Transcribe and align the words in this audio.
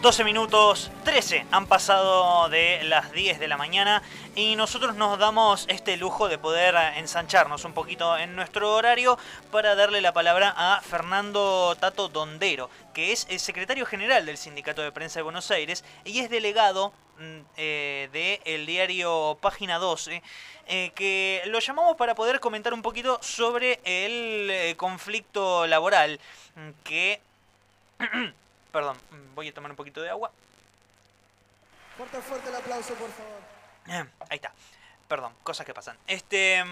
12 0.00 0.22
minutos 0.22 0.92
13 1.02 1.46
han 1.50 1.66
pasado 1.66 2.48
de 2.50 2.84
las 2.84 3.10
10 3.10 3.40
de 3.40 3.48
la 3.48 3.56
mañana 3.56 4.00
y 4.36 4.54
nosotros 4.54 4.94
nos 4.94 5.18
damos 5.18 5.66
este 5.68 5.96
lujo 5.96 6.28
de 6.28 6.38
poder 6.38 6.76
ensancharnos 6.96 7.64
un 7.64 7.72
poquito 7.72 8.16
en 8.16 8.36
nuestro 8.36 8.74
horario 8.74 9.18
para 9.50 9.74
darle 9.74 10.00
la 10.00 10.12
palabra 10.12 10.54
a 10.56 10.80
Fernando 10.82 11.76
Tato 11.80 12.08
Dondero, 12.08 12.70
que 12.94 13.10
es 13.10 13.26
el 13.28 13.40
secretario 13.40 13.84
general 13.86 14.24
del 14.24 14.38
Sindicato 14.38 14.82
de 14.82 14.92
Prensa 14.92 15.18
de 15.18 15.24
Buenos 15.24 15.50
Aires 15.50 15.84
y 16.04 16.20
es 16.20 16.30
delegado 16.30 16.92
mm, 17.18 17.38
eh, 17.56 18.44
del 18.44 18.66
diario 18.66 19.36
Página 19.40 19.80
12, 19.80 20.22
eh, 20.68 20.92
que 20.94 21.42
lo 21.46 21.58
llamamos 21.58 21.96
para 21.96 22.14
poder 22.14 22.38
comentar 22.38 22.72
un 22.72 22.82
poquito 22.82 23.18
sobre 23.20 23.80
el 23.82 24.48
eh, 24.48 24.74
conflicto 24.76 25.66
laboral 25.66 26.20
mm, 26.54 26.70
que... 26.84 27.20
Perdón, 28.72 28.96
voy 29.34 29.48
a 29.48 29.54
tomar 29.54 29.70
un 29.70 29.76
poquito 29.76 30.02
de 30.02 30.10
agua. 30.10 30.30
Fuerte, 31.96 32.20
fuerte 32.20 32.48
el 32.48 32.56
aplauso, 32.56 32.94
por 32.94 33.10
favor. 33.10 33.40
Eh, 33.88 34.04
ahí 34.28 34.36
está. 34.36 34.52
Perdón, 35.08 35.32
cosas 35.42 35.66
que 35.66 35.74
pasan. 35.74 35.96
Este. 36.06 36.62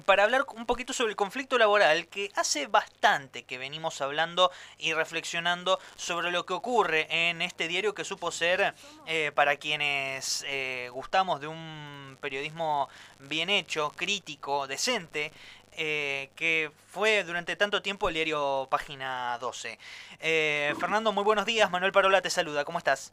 Para 0.00 0.24
hablar 0.24 0.46
un 0.56 0.64
poquito 0.64 0.92
sobre 0.92 1.10
el 1.10 1.16
conflicto 1.16 1.58
laboral, 1.58 2.06
que 2.06 2.30
hace 2.36 2.66
bastante 2.66 3.42
que 3.42 3.58
venimos 3.58 4.00
hablando 4.00 4.50
y 4.78 4.94
reflexionando 4.94 5.78
sobre 5.96 6.30
lo 6.30 6.46
que 6.46 6.54
ocurre 6.54 7.06
en 7.10 7.42
este 7.42 7.68
diario 7.68 7.94
que 7.94 8.04
supo 8.04 8.30
ser, 8.30 8.74
eh, 9.06 9.32
para 9.34 9.56
quienes 9.56 10.44
eh, 10.48 10.88
gustamos 10.92 11.40
de 11.40 11.48
un 11.48 12.16
periodismo 12.20 12.88
bien 13.28 13.50
hecho, 13.50 13.92
crítico, 13.94 14.66
decente, 14.66 15.30
eh, 15.76 16.28
que 16.36 16.70
fue 16.88 17.24
durante 17.24 17.56
tanto 17.56 17.80
tiempo 17.80 18.08
el 18.08 18.14
diario 18.14 18.68
Página 18.70 19.38
12. 19.40 19.78
Eh, 20.20 20.74
Fernando, 20.78 21.12
muy 21.12 21.24
buenos 21.24 21.46
días. 21.46 21.70
Manuel 21.70 21.92
Parola 21.92 22.20
te 22.20 22.30
saluda. 22.30 22.64
¿Cómo 22.64 22.78
estás? 22.78 23.12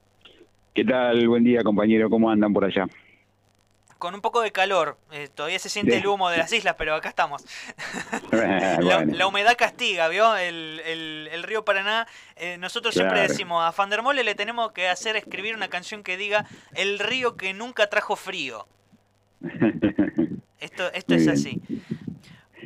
¿Qué 0.74 0.84
tal? 0.84 1.28
Buen 1.28 1.44
día, 1.44 1.64
compañero. 1.64 2.10
¿Cómo 2.10 2.30
andan 2.30 2.54
por 2.54 2.66
allá? 2.66 2.86
Con 4.00 4.16
un 4.16 4.22
poco 4.22 4.42
de 4.42 4.52
calor. 4.52 4.98
Eh, 5.12 5.30
todavía 5.34 5.60
se 5.60 5.70
siente 5.70 5.98
el 5.98 6.08
humo 6.08 6.30
de 6.30 6.38
las 6.38 6.52
islas, 6.52 6.76
pero 6.78 6.96
acá 6.96 7.10
estamos. 7.10 7.44
la, 8.32 9.28
humedad 9.28 9.56
castiga, 9.58 10.08
¿vio? 10.08 10.36
El, 10.36 10.82
el, 11.32 11.44
río 11.44 11.64
Paraná. 11.64 12.08
nosotros 12.60 12.96
siempre 12.96 13.22
decimos, 13.22 13.64
a 13.64 13.72
Fandermole 13.72 14.24
le 14.24 14.36
tenemos 14.36 14.72
que 14.72 14.88
hacer 14.88 15.16
escribir 15.16 15.56
una 15.56 15.68
canción 15.68 16.02
que 16.02 16.18
diga 16.18 16.46
el 16.74 16.98
río 16.98 17.38
que 17.38 17.54
nunca 17.54 17.88
trajo 17.88 18.16
frío. 18.16 18.68
Esto, 20.60 20.92
esto 20.92 21.16
es 21.16 21.28
así. 21.28 21.62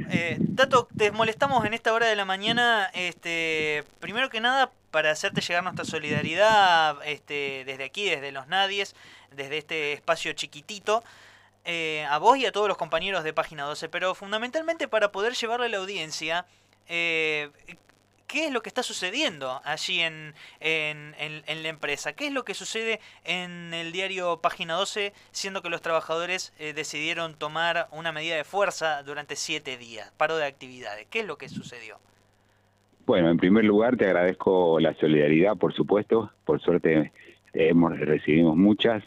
Eh, 0.10 0.40
Tato, 0.56 0.88
te 0.98 1.12
molestamos 1.12 1.66
en 1.66 1.74
esta 1.74 1.94
hora 1.94 2.08
de 2.08 2.16
la 2.16 2.26
mañana, 2.26 2.90
este, 2.94 3.84
primero 4.00 4.30
que 4.30 4.40
nada 4.40 4.72
para 4.92 5.12
hacerte 5.12 5.42
llegar 5.42 5.64
nuestra 5.64 5.86
solidaridad 5.86 6.98
este, 7.06 7.64
desde 7.66 7.84
aquí, 7.84 8.10
desde 8.10 8.32
los 8.32 8.48
Nadies, 8.48 8.96
desde 9.36 9.58
este 9.58 9.94
espacio 9.94 10.34
chiquitito, 10.34 11.04
eh, 11.66 12.06
a 12.10 12.18
vos 12.18 12.38
y 12.38 12.46
a 12.46 12.52
todos 12.52 12.68
los 12.68 12.78
compañeros 12.78 13.24
de 13.24 13.34
Página 13.34 13.64
12, 13.64 13.88
pero 13.90 14.16
fundamentalmente 14.16 14.88
para 14.88 15.12
poder 15.12 15.34
llevarle 15.34 15.68
a 15.68 15.70
la 15.70 15.78
audiencia 15.78 16.46
eh, 16.88 17.50
qué 18.28 18.48
es 18.48 18.52
lo 18.52 18.62
que 18.62 18.70
está 18.70 18.84
sucediendo 18.84 19.62
allí 19.64 20.02
en, 20.02 20.34
en, 20.60 21.64
la 21.64 21.70
empresa, 21.70 22.14
qué 22.14 22.28
es 22.28 22.34
lo 22.34 22.44
que 22.44 22.54
sucede 22.54 23.00
en 23.24 23.74
el 23.74 23.92
diario 23.92 24.40
Página 24.42 24.74
12, 24.74 25.14
siendo 25.32 25.62
que 25.62 25.70
los 25.70 25.82
trabajadores 25.82 26.52
eh, 26.58 26.74
decidieron 26.74 27.36
tomar 27.36 27.88
una 27.92 28.12
medida 28.12 28.36
de 28.36 28.44
fuerza 28.44 29.04
durante 29.04 29.36
siete 29.36 29.78
días, 29.78 30.12
paro 30.18 30.36
de 30.36 30.46
actividades. 30.46 31.06
¿Qué 31.12 31.20
es 31.20 31.28
lo 31.28 31.38
que 31.38 31.48
sucedió? 31.48 32.00
Bueno, 33.06 33.30
en 33.30 33.38
primer 33.38 33.66
lugar 33.66 33.98
te 33.98 34.06
agradezco 34.06 34.80
la 34.80 34.94
solidaridad, 34.96 35.56
por 35.56 35.74
supuesto. 35.74 36.32
Por 36.44 36.60
suerte 36.60 37.12
hemos 37.54 38.00
recibimos 38.00 38.58
muchas. 38.58 39.04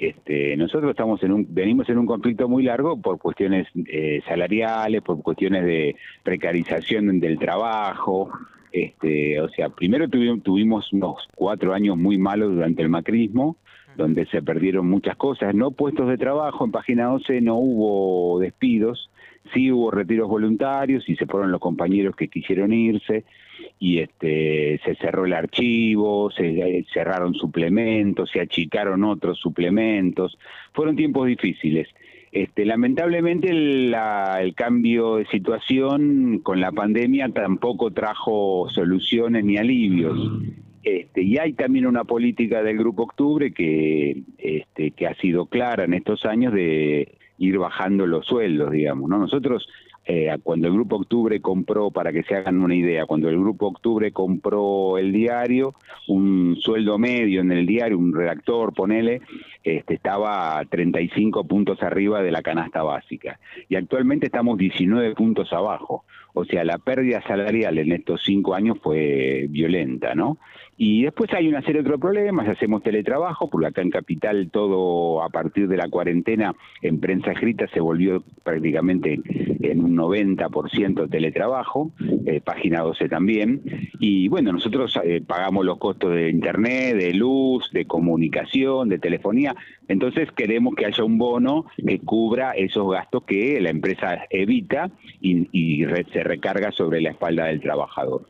Este, 0.00 0.56
nosotros 0.56 0.90
estamos 0.90 1.20
en 1.24 1.32
un, 1.32 1.46
venimos 1.50 1.88
en 1.88 1.98
un 1.98 2.06
conflicto 2.06 2.48
muy 2.48 2.62
largo 2.62 3.00
por 3.00 3.18
cuestiones 3.18 3.66
eh, 3.88 4.20
salariales, 4.28 5.02
por 5.02 5.20
cuestiones 5.22 5.64
de 5.64 5.96
precarización 6.22 7.18
del 7.18 7.36
trabajo, 7.36 8.30
este, 8.70 9.40
o 9.40 9.48
sea, 9.48 9.70
primero 9.70 10.08
tuvimos, 10.08 10.42
tuvimos 10.44 10.92
unos 10.92 11.26
cuatro 11.34 11.74
años 11.74 11.96
muy 11.96 12.16
malos 12.16 12.54
durante 12.54 12.82
el 12.82 12.88
macrismo, 12.88 13.56
donde 13.96 14.26
se 14.26 14.40
perdieron 14.40 14.88
muchas 14.88 15.16
cosas, 15.16 15.52
no 15.52 15.72
puestos 15.72 16.08
de 16.08 16.16
trabajo, 16.16 16.64
en 16.64 16.70
página 16.70 17.06
12 17.06 17.40
no 17.40 17.56
hubo 17.56 18.38
despidos, 18.38 19.10
sí 19.52 19.72
hubo 19.72 19.90
retiros 19.90 20.28
voluntarios 20.28 21.08
y 21.08 21.16
se 21.16 21.26
fueron 21.26 21.50
los 21.50 21.60
compañeros 21.60 22.14
que 22.14 22.28
quisieron 22.28 22.72
irse 22.72 23.24
y 23.80 23.98
este 24.00 24.80
se 24.84 24.94
cerró 24.96 25.24
el 25.24 25.32
archivo, 25.32 26.30
se 26.30 26.48
eh, 26.48 26.86
cerraron 26.92 27.34
suplementos, 27.34 28.30
se 28.30 28.40
achicaron 28.40 29.04
otros 29.04 29.38
suplementos, 29.38 30.38
fueron 30.72 30.96
tiempos 30.96 31.26
difíciles. 31.26 31.88
Este, 32.30 32.66
lamentablemente 32.66 33.50
el, 33.50 33.94
cambio 34.54 35.16
de 35.16 35.26
situación 35.26 36.40
con 36.42 36.60
la 36.60 36.72
pandemia 36.72 37.30
tampoco 37.30 37.90
trajo 37.90 38.68
soluciones 38.70 39.44
ni 39.44 39.56
alivios. 39.56 40.18
Este, 40.82 41.22
y 41.22 41.38
hay 41.38 41.52
también 41.54 41.86
una 41.86 42.04
política 42.04 42.62
del 42.62 42.78
Grupo 42.78 43.04
Octubre 43.04 43.52
que, 43.52 44.22
este, 44.38 44.90
que 44.90 45.06
ha 45.06 45.14
sido 45.16 45.46
clara 45.46 45.84
en 45.84 45.94
estos 45.94 46.24
años 46.24 46.52
de 46.52 47.16
ir 47.38 47.58
bajando 47.58 48.06
los 48.06 48.26
sueldos, 48.26 48.72
digamos. 48.72 49.08
¿no? 49.08 49.18
Nosotros 49.18 49.68
eh, 50.10 50.34
cuando 50.42 50.68
el 50.68 50.72
Grupo 50.72 50.96
Octubre 50.96 51.38
compró, 51.42 51.90
para 51.90 52.12
que 52.12 52.22
se 52.22 52.34
hagan 52.34 52.62
una 52.62 52.74
idea, 52.74 53.04
cuando 53.04 53.28
el 53.28 53.38
Grupo 53.38 53.66
Octubre 53.66 54.10
compró 54.10 54.96
el 54.96 55.12
diario, 55.12 55.74
un 56.06 56.56
sueldo 56.62 56.96
medio 56.96 57.42
en 57.42 57.52
el 57.52 57.66
diario, 57.66 57.98
un 57.98 58.14
redactor, 58.14 58.72
ponele, 58.72 59.20
este, 59.62 59.92
estaba 59.92 60.64
35 60.64 61.44
puntos 61.44 61.82
arriba 61.82 62.22
de 62.22 62.32
la 62.32 62.40
canasta 62.40 62.82
básica. 62.82 63.38
Y 63.68 63.76
actualmente 63.76 64.24
estamos 64.24 64.56
19 64.56 65.14
puntos 65.14 65.52
abajo. 65.52 66.06
O 66.38 66.44
sea, 66.44 66.62
la 66.64 66.78
pérdida 66.78 67.20
salarial 67.22 67.78
en 67.78 67.90
estos 67.90 68.22
cinco 68.24 68.54
años 68.54 68.78
fue 68.80 69.46
violenta, 69.50 70.14
¿no? 70.14 70.38
Y 70.80 71.02
después 71.02 71.28
hay 71.34 71.48
una 71.48 71.60
serie 71.62 71.82
de 71.82 71.88
otros 71.88 72.00
problemas, 72.00 72.48
hacemos 72.48 72.84
teletrabajo, 72.84 73.50
porque 73.50 73.66
acá 73.66 73.82
en 73.82 73.90
Capital 73.90 74.48
todo 74.52 75.24
a 75.24 75.28
partir 75.28 75.66
de 75.66 75.76
la 75.76 75.88
cuarentena 75.88 76.54
en 76.82 77.00
prensa 77.00 77.32
escrita 77.32 77.66
se 77.74 77.80
volvió 77.80 78.22
prácticamente 78.44 79.20
en 79.60 79.84
un 79.84 79.96
90% 79.96 81.10
teletrabajo, 81.10 81.90
eh, 82.26 82.40
página 82.40 82.82
12 82.82 83.08
también, 83.08 83.60
y 83.98 84.28
bueno, 84.28 84.52
nosotros 84.52 84.96
eh, 85.02 85.20
pagamos 85.26 85.66
los 85.66 85.78
costos 85.78 86.14
de 86.14 86.30
internet, 86.30 86.94
de 86.96 87.12
luz, 87.12 87.68
de 87.72 87.84
comunicación, 87.84 88.88
de 88.88 89.00
telefonía, 89.00 89.56
entonces 89.88 90.30
queremos 90.30 90.76
que 90.76 90.86
haya 90.86 91.02
un 91.02 91.18
bono 91.18 91.64
que 91.84 91.98
cubra 91.98 92.52
esos 92.52 92.88
gastos 92.88 93.24
que 93.24 93.60
la 93.60 93.70
empresa 93.70 94.26
evita 94.30 94.92
y, 95.20 95.48
y 95.50 95.84
recarga 96.28 96.70
sobre 96.72 97.00
la 97.00 97.10
espalda 97.10 97.46
del 97.46 97.60
trabajador. 97.60 98.28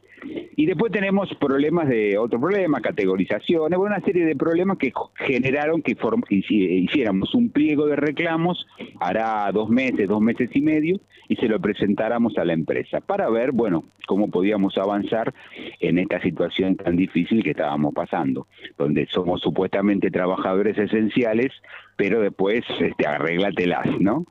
Y 0.57 0.67
después 0.67 0.91
tenemos 0.91 1.33
problemas 1.37 1.89
de 1.89 2.19
otro 2.19 2.41
problema, 2.41 2.81
categorizaciones, 2.81 3.79
una 3.79 4.01
serie 4.01 4.25
de 4.25 4.35
problemas 4.35 4.79
que 4.79 4.93
generaron 5.15 5.83
que 5.83 5.97
hiciéramos 6.31 7.35
un 7.35 7.51
pliego 7.51 7.87
de 7.87 7.97
reclamos, 7.97 8.67
hará 8.99 9.51
dos 9.53 9.69
meses, 9.69 10.09
dos 10.09 10.21
meses 10.21 10.51
y 10.53 10.61
medio, 10.61 11.01
y 11.29 11.37
se 11.37 11.47
lo 11.47 11.61
presentáramos 11.61 12.37
a 12.39 12.45
la 12.45 12.55
empresa 12.55 13.01
para 13.01 13.29
ver, 13.31 13.53
bueno, 13.53 13.85
cómo 14.07 14.31
podíamos 14.31 14.77
avanzar 14.79 15.33
en 15.79 15.99
esta 15.99 16.21
situación 16.21 16.77
tan 16.77 16.97
difícil 16.97 17.45
que 17.45 17.51
estábamos 17.51 17.95
pasando, 17.95 18.47
donde 18.77 19.07
somos 19.11 19.41
supuestamente 19.43 20.11
trabajadores 20.11 20.77
esenciales, 20.79 21.53
pero 21.99 22.21
después 22.21 22.65
este, 22.79 23.09
arréglatelas, 23.09 24.01
¿no? 24.01 24.25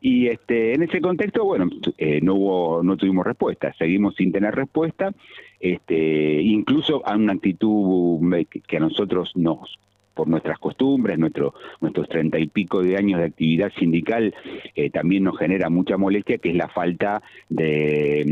Y 0.00 0.28
este, 0.28 0.74
en 0.74 0.84
ese 0.84 1.00
contexto, 1.00 1.44
bueno, 1.44 1.68
eh, 1.98 2.20
no 2.22 2.36
hubo, 2.36 2.82
no 2.84 2.96
tuvimos 2.96 3.26
respuesta, 3.26 3.74
seguimos 3.76 4.14
sin 4.14 4.30
tener 4.30 4.54
respuesta, 4.54 5.12
este, 5.58 6.40
incluso 6.40 7.04
a 7.04 7.16
una 7.16 7.32
actitud 7.32 8.20
que 8.68 8.76
a 8.76 8.80
nosotros 8.80 9.32
nos 9.34 9.80
por 10.18 10.26
nuestras 10.26 10.58
costumbres, 10.58 11.16
nuestro, 11.16 11.54
nuestros 11.80 12.08
treinta 12.08 12.40
y 12.40 12.48
pico 12.48 12.82
de 12.82 12.96
años 12.96 13.20
de 13.20 13.26
actividad 13.26 13.70
sindical, 13.78 14.34
eh, 14.74 14.90
también 14.90 15.22
nos 15.22 15.38
genera 15.38 15.70
mucha 15.70 15.96
molestia, 15.96 16.38
que 16.38 16.50
es 16.50 16.56
la 16.56 16.66
falta 16.66 17.22
de, 17.48 18.24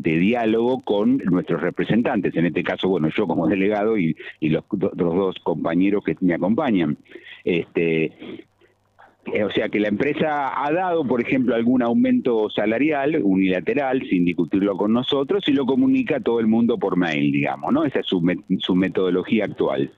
diálogo 0.00 0.82
con 0.82 1.16
nuestros 1.16 1.62
representantes, 1.62 2.36
en 2.36 2.46
este 2.46 2.62
caso, 2.62 2.88
bueno, 2.88 3.08
yo 3.08 3.26
como 3.26 3.48
delegado 3.48 3.98
y, 3.98 4.16
los 4.40 4.62
dos 4.70 5.34
compañeros 5.42 6.04
que 6.04 6.16
me 6.20 6.34
acompañan. 6.34 6.96
Este, 7.42 8.12
eh, 9.32 9.42
o 9.42 9.50
sea 9.50 9.68
que 9.68 9.80
la 9.80 9.88
empresa 9.88 10.64
ha 10.64 10.72
dado, 10.72 11.04
por 11.04 11.20
ejemplo, 11.20 11.56
algún 11.56 11.82
aumento 11.82 12.48
salarial 12.50 13.20
unilateral 13.20 14.06
sin 14.08 14.24
discutirlo 14.24 14.76
con 14.76 14.92
nosotros 14.92 15.42
y 15.48 15.52
lo 15.52 15.66
comunica 15.66 16.18
a 16.18 16.20
todo 16.20 16.38
el 16.38 16.46
mundo 16.46 16.78
por 16.78 16.96
mail, 16.96 17.32
digamos, 17.32 17.72
¿no? 17.72 17.84
Esa 17.84 17.98
es 17.98 18.06
su, 18.06 18.22
su 18.60 18.76
metodología 18.76 19.46
actual. 19.46 19.90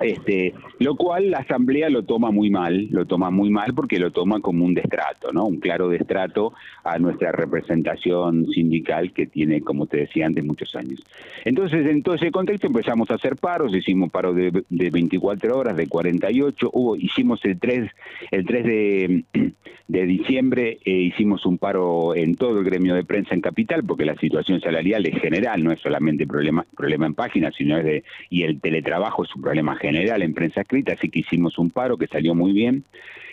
Este, 0.00 0.54
lo 0.80 0.96
cual 0.96 1.30
la 1.30 1.38
asamblea 1.38 1.88
lo 1.88 2.02
toma 2.02 2.30
muy 2.30 2.50
mal, 2.50 2.88
lo 2.90 3.06
toma 3.06 3.30
muy 3.30 3.50
mal 3.50 3.74
porque 3.74 3.98
lo 3.98 4.10
toma 4.10 4.40
como 4.40 4.64
un 4.64 4.74
destrato, 4.74 5.32
¿no? 5.32 5.46
Un 5.46 5.60
claro 5.60 5.88
destrato 5.88 6.52
a 6.82 6.98
nuestra 6.98 7.32
representación 7.32 8.46
sindical 8.48 9.12
que 9.12 9.26
tiene, 9.26 9.60
como 9.60 9.86
te 9.86 9.98
decía 9.98 10.26
antes, 10.26 10.44
muchos 10.44 10.74
años. 10.74 11.02
Entonces, 11.44 11.86
en 11.86 12.02
todo 12.02 12.16
ese 12.16 12.30
contexto 12.30 12.66
empezamos 12.66 13.10
a 13.10 13.14
hacer 13.14 13.36
paros, 13.36 13.74
hicimos 13.74 14.10
paros 14.10 14.34
de, 14.34 14.64
de 14.68 14.90
24 14.90 15.56
horas, 15.56 15.76
de 15.76 15.86
48, 15.86 16.70
hubo, 16.72 16.96
hicimos 16.96 17.44
el 17.44 17.58
3, 17.58 17.90
el 18.32 18.44
3 18.44 18.64
de, 19.86 20.06
diciembre, 20.06 20.78
eh, 20.84 20.90
hicimos 20.90 21.46
un 21.46 21.58
paro 21.58 22.14
en 22.14 22.34
todo 22.34 22.58
el 22.58 22.64
gremio 22.64 22.94
de 22.94 23.04
prensa 23.04 23.34
en 23.34 23.40
Capital, 23.40 23.84
porque 23.84 24.04
la 24.04 24.16
situación 24.16 24.60
salarial 24.60 25.06
es 25.06 25.20
general, 25.20 25.62
no 25.62 25.70
es 25.70 25.80
solamente 25.80 26.26
problema, 26.26 26.66
problema 26.76 27.06
en 27.06 27.14
páginas, 27.14 27.54
sino 27.56 27.78
es 27.78 27.84
de, 27.84 28.04
y 28.28 28.42
el 28.42 28.60
teletrabajo 28.60 29.24
es 29.24 29.34
un 29.36 29.42
problema 29.42 29.76
general 29.76 29.83
en 29.88 30.34
prensa 30.34 30.62
escrita, 30.62 30.92
así 30.92 31.08
que 31.08 31.20
hicimos 31.20 31.58
un 31.58 31.70
paro 31.70 31.96
que 31.96 32.06
salió 32.06 32.34
muy 32.34 32.52
bien. 32.52 32.84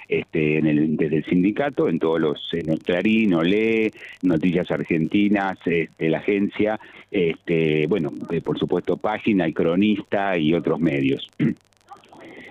Este, 0.07 0.57
en 0.57 0.67
el, 0.67 0.97
desde 0.97 1.17
el 1.17 1.25
sindicato, 1.25 1.87
en 1.87 1.97
todos 1.97 2.19
los, 2.19 2.53
en 2.53 2.75
Clarín, 2.75 3.33
Olé, 3.33 3.91
Noticias 4.23 4.69
Argentinas, 4.69 5.57
este, 5.63 6.09
la 6.09 6.17
agencia, 6.17 6.77
este, 7.09 7.87
bueno, 7.87 8.11
eh, 8.29 8.41
por 8.41 8.59
supuesto 8.59 8.97
Página 8.97 9.47
y 9.47 9.53
Cronista 9.53 10.37
y 10.37 10.53
otros 10.53 10.81
medios. 10.81 11.29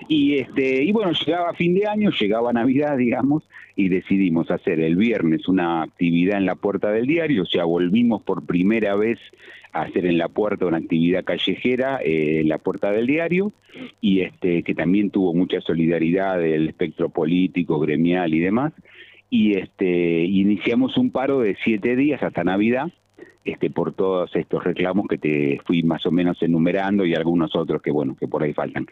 Y, 0.08 0.38
este, 0.38 0.82
y 0.82 0.90
bueno, 0.90 1.12
llegaba 1.12 1.52
fin 1.52 1.74
de 1.74 1.86
año, 1.86 2.10
llegaba 2.10 2.52
Navidad, 2.52 2.96
digamos, 2.96 3.44
y 3.76 3.88
decidimos 3.90 4.50
hacer 4.50 4.80
el 4.80 4.96
viernes 4.96 5.46
una 5.46 5.82
actividad 5.82 6.38
en 6.38 6.46
la 6.46 6.56
puerta 6.56 6.90
del 6.90 7.06
diario, 7.06 7.42
o 7.42 7.46
sea, 7.46 7.64
volvimos 7.64 8.20
por 8.22 8.44
primera 8.44 8.96
vez 8.96 9.18
hacer 9.72 10.06
en 10.06 10.18
la 10.18 10.28
puerta 10.28 10.66
una 10.66 10.78
actividad 10.78 11.24
callejera 11.24 12.00
eh, 12.02 12.40
en 12.40 12.48
la 12.48 12.58
puerta 12.58 12.90
del 12.90 13.06
diario, 13.06 13.52
y 14.00 14.20
este, 14.20 14.62
que 14.62 14.74
también 14.74 15.10
tuvo 15.10 15.34
mucha 15.34 15.60
solidaridad 15.60 16.38
del 16.38 16.68
espectro 16.68 17.08
político, 17.08 17.78
gremial 17.78 18.34
y 18.34 18.40
demás. 18.40 18.72
Y 19.28 19.56
este, 19.56 20.24
iniciamos 20.24 20.96
un 20.96 21.10
paro 21.10 21.40
de 21.40 21.56
siete 21.62 21.94
días 21.94 22.22
hasta 22.22 22.42
Navidad, 22.42 22.90
este, 23.44 23.70
por 23.70 23.94
todos 23.94 24.34
estos 24.36 24.62
reclamos 24.64 25.06
que 25.08 25.16
te 25.16 25.60
fui 25.64 25.82
más 25.82 26.04
o 26.04 26.10
menos 26.10 26.42
enumerando 26.42 27.06
y 27.06 27.14
algunos 27.14 27.54
otros 27.56 27.80
que 27.80 27.90
bueno 27.90 28.16
que 28.18 28.28
por 28.28 28.42
ahí 28.42 28.52
faltan. 28.52 28.86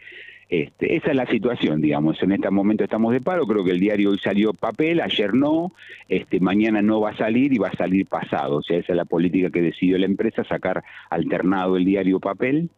Este, 0.49 0.95
esa 0.95 1.11
es 1.11 1.15
la 1.15 1.27
situación, 1.27 1.79
digamos. 1.79 2.21
En 2.23 2.31
este 2.31 2.49
momento 2.49 2.83
estamos 2.83 3.13
de 3.13 3.21
paro. 3.21 3.45
Creo 3.45 3.63
que 3.63 3.71
el 3.71 3.79
diario 3.79 4.09
hoy 4.09 4.17
salió 4.17 4.51
papel, 4.51 4.99
ayer 4.99 5.35
no, 5.35 5.73
este, 6.07 6.39
mañana 6.39 6.81
no 6.81 6.99
va 6.99 7.11
a 7.11 7.17
salir 7.17 7.53
y 7.53 7.59
va 7.59 7.67
a 7.67 7.77
salir 7.77 8.07
pasado. 8.07 8.57
O 8.57 8.63
sea, 8.63 8.79
esa 8.79 8.93
es 8.93 8.97
la 8.97 9.05
política 9.05 9.51
que 9.51 9.61
decidió 9.61 9.97
la 9.99 10.07
empresa, 10.07 10.43
sacar 10.43 10.83
alternado 11.11 11.77
el 11.77 11.85
diario 11.85 12.19
papel, 12.19 12.69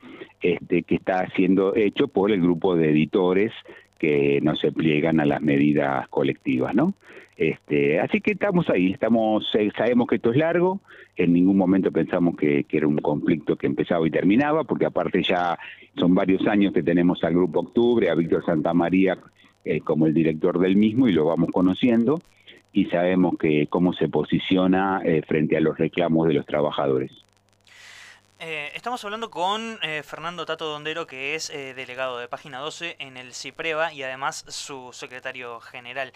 este, 0.42 0.84
que 0.84 0.96
está 0.96 1.30
siendo 1.36 1.74
hecho 1.76 2.10
por 2.10 2.32
el 2.32 2.42
grupo 2.42 2.76
de 2.76 2.90
editores 2.90 3.54
que 4.01 4.39
no 4.42 4.56
se 4.56 4.71
pliegan 4.71 5.19
a 5.19 5.25
las 5.27 5.44
medidas 5.44 6.07
colectivas, 6.07 6.74
¿no? 6.74 6.95
Este, 7.38 8.00
así 8.00 8.19
que 8.19 8.31
estamos 8.31 8.68
ahí, 8.71 8.92
estamos, 8.92 9.48
eh, 9.53 9.69
sabemos 9.77 10.07
que 10.07 10.15
esto 10.15 10.31
es 10.31 10.38
largo, 10.38 10.80
en 11.15 11.33
ningún 11.33 11.56
momento 11.56 11.92
pensamos 11.92 12.36
que, 12.36 12.65
era 12.68 12.88
un 12.88 12.98
conflicto 12.98 13.56
que 13.57 13.68
empezaba 13.68 14.07
y 14.07 14.09
terminaba, 14.09 14.63
porque 14.63 14.88
aparte 14.88 15.21
ya 15.21 15.56
son 15.98 16.15
varios 16.15 16.48
años 16.48 16.74
que 16.74 16.81
tenemos 16.81 17.24
al 17.24 17.36
Grupo 17.36 17.59
Octubre, 17.59 18.09
a 18.09 18.15
Víctor 18.15 18.44
Santamaría 18.44 19.19
eh, 19.65 19.81
como 19.81 20.07
el 20.07 20.15
director 20.15 20.57
del 20.57 20.75
mismo 20.75 21.07
y 21.07 21.13
lo 21.13 21.25
vamos 21.25 21.50
conociendo 21.53 22.19
y 22.74 22.86
sabemos 22.86 23.36
que 23.38 23.68
cómo 23.68 23.94
se 23.94 24.09
posiciona 24.09 25.01
eh, 25.06 25.21
frente 25.27 25.57
a 25.57 25.62
los 25.62 25.77
reclamos 25.77 26.27
de 26.27 26.33
los 26.33 26.48
trabajadores. 26.48 27.12
Eh, 28.44 28.72
estamos 28.74 29.06
hablando 29.06 29.30
con 29.30 29.78
eh, 29.84 30.02
Fernando 30.02 30.48
Tato 30.48 30.66
Dondero, 30.66 31.06
que 31.06 31.36
es 31.36 31.52
eh, 31.52 31.76
delegado 31.76 32.18
de 32.18 32.28
Página 32.28 32.58
12 32.58 32.96
en 32.98 33.16
el 33.16 33.36
CIPREVA 33.36 33.94
y 33.94 34.02
además 34.02 34.46
su 34.48 34.92
secretario 34.94 35.60
general. 35.60 36.12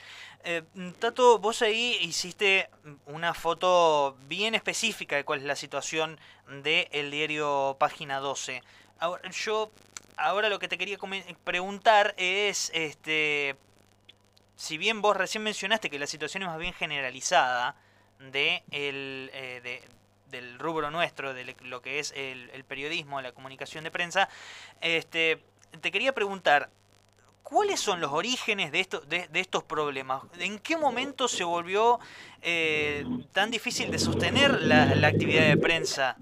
Tato, 0.98 1.38
vos 1.38 1.62
ahí 1.62 2.00
hiciste 2.02 2.68
una 3.06 3.36
foto 3.36 4.18
bien 4.28 4.56
específica 4.56 5.16
de 5.16 5.24
cuál 5.24 5.42
es 5.42 5.46
la 5.46 5.56
situación 5.56 6.20
del 6.64 7.12
diario 7.12 7.78
Página 7.80 8.18
12. 8.18 8.64
Ahora, 8.98 9.30
yo 9.30 9.70
ahora 10.18 10.50
lo 10.50 10.58
que 10.58 10.68
te 10.68 10.80
quería 10.80 10.98
preguntar 11.44 12.16
es, 12.18 12.72
este, 12.74 13.56
si 14.56 14.80
bien 14.80 15.04
vos 15.04 15.16
recién 15.16 15.44
mencionaste 15.44 15.92
que 15.92 16.00
la 16.00 16.08
situación 16.08 16.42
es 16.42 16.50
más 16.50 16.58
bien 16.58 16.74
generalizada 16.74 17.76
de, 18.18 18.64
el, 18.72 19.30
de, 19.32 19.84
del 20.36 20.60
rubro 20.60 20.92
nuestro, 20.92 21.34
de 21.34 21.56
lo 21.64 21.82
que 21.82 22.00
es 22.00 22.14
el, 22.16 22.64
periodismo, 22.66 23.22
la 23.22 23.32
comunicación 23.32 23.84
de 23.84 23.92
prensa, 23.92 24.30
este, 24.82 25.40
te 25.82 25.92
quería 25.92 26.14
preguntar, 26.14 26.70
¿cuáles 27.44 27.80
son 27.80 28.02
los 28.02 28.12
orígenes 28.12 28.72
de, 28.72 28.80
esto, 28.82 29.02
de, 29.02 29.28
estos 29.34 29.64
problemas? 29.64 30.24
¿En 30.40 30.60
qué 30.60 30.78
momento 30.78 31.28
se 31.28 31.44
volvió 31.44 32.00
eh, 32.42 33.06
tan 33.32 33.50
difícil 33.50 33.92
de 33.92 34.00
sostener 34.00 34.62
la, 34.62 35.08
actividad 35.08 35.48
de 35.48 35.58
prensa? 35.58 36.18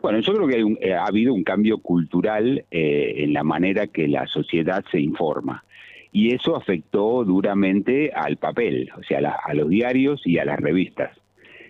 Bueno, 0.00 0.20
yo 0.20 0.32
creo 0.32 0.46
que 0.46 0.88
eh, 0.88 0.94
ha 0.94 1.06
habido 1.06 1.34
un 1.34 1.42
cambio 1.42 1.78
cultural 1.78 2.64
eh, 2.70 3.14
en 3.16 3.32
la 3.32 3.42
manera 3.42 3.88
que 3.88 4.06
la 4.06 4.26
sociedad 4.28 4.84
se 4.92 5.00
informa. 5.00 5.64
Y 6.12 6.34
eso 6.34 6.56
afectó 6.56 7.24
duramente 7.24 8.12
al 8.14 8.38
papel, 8.38 8.90
o 8.96 9.02
sea, 9.02 9.18
a 9.18 9.54
los 9.54 9.68
diarios 9.68 10.22
y 10.24 10.38
a 10.38 10.44
las 10.44 10.58
revistas 10.58 11.10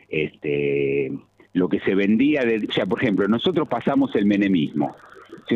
este, 0.09 1.13
lo 1.53 1.69
que 1.69 1.81
se 1.81 1.95
vendía, 1.95 2.43
de, 2.43 2.67
o 2.69 2.73
sea, 2.73 2.87
por 2.87 3.03
ejemplo, 3.03 3.29
nosotros 3.29 3.69
pasamos 3.69 4.15
el 4.15 4.27
menemismo, 4.27 4.97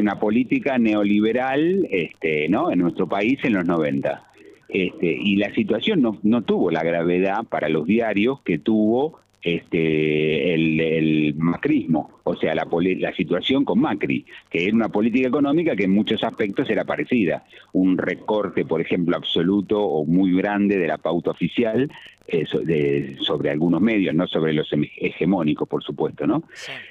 una 0.00 0.18
política 0.18 0.78
neoliberal 0.78 1.86
este, 1.90 2.48
¿no? 2.48 2.70
en 2.70 2.78
nuestro 2.78 3.08
país 3.08 3.38
en 3.42 3.54
los 3.54 3.66
90. 3.66 4.24
Este, 4.68 5.06
y 5.06 5.36
la 5.36 5.52
situación 5.54 6.18
no, 6.22 6.42
tuvo 6.42 6.70
la 6.70 6.82
gravedad 6.82 7.44
para 7.44 7.68
los 7.68 7.86
diarios 7.86 8.40
que 8.40 8.58
tuvo 8.58 9.20
este, 9.42 10.54
el, 10.54 11.34
macrismo, 11.36 12.20
o 12.24 12.36
sea, 12.36 12.54
la, 12.54 12.66
la 12.70 13.12
situación 13.14 13.64
con 13.64 13.80
Macri, 13.80 14.24
que 14.48 14.64
era 14.64 14.74
una 14.74 14.88
política 14.88 15.28
económica 15.28 15.76
que 15.76 15.84
en 15.84 15.90
muchos 15.90 16.22
aspectos 16.24 16.70
era 16.70 16.84
parecida. 16.84 17.44
Un 17.72 17.98
recorte, 17.98 18.64
por 18.64 18.80
ejemplo, 18.80 19.16
absoluto 19.16 19.82
o 19.82 20.06
muy 20.06 20.34
grande 20.34 20.78
de 20.78 20.86
la 20.86 20.98
pauta 20.98 21.32
oficial 21.32 21.90
eh, 22.32 22.46
de, 22.64 23.16
sobre 23.20 23.50
algunos 23.50 23.82
medios, 23.82 24.14
no 24.14 24.26
sobre 24.26 24.54
los 24.54 24.68
hegemónicos, 24.96 25.68
por 25.68 25.82
supuesto, 25.82 26.26
¿no? 26.26 26.44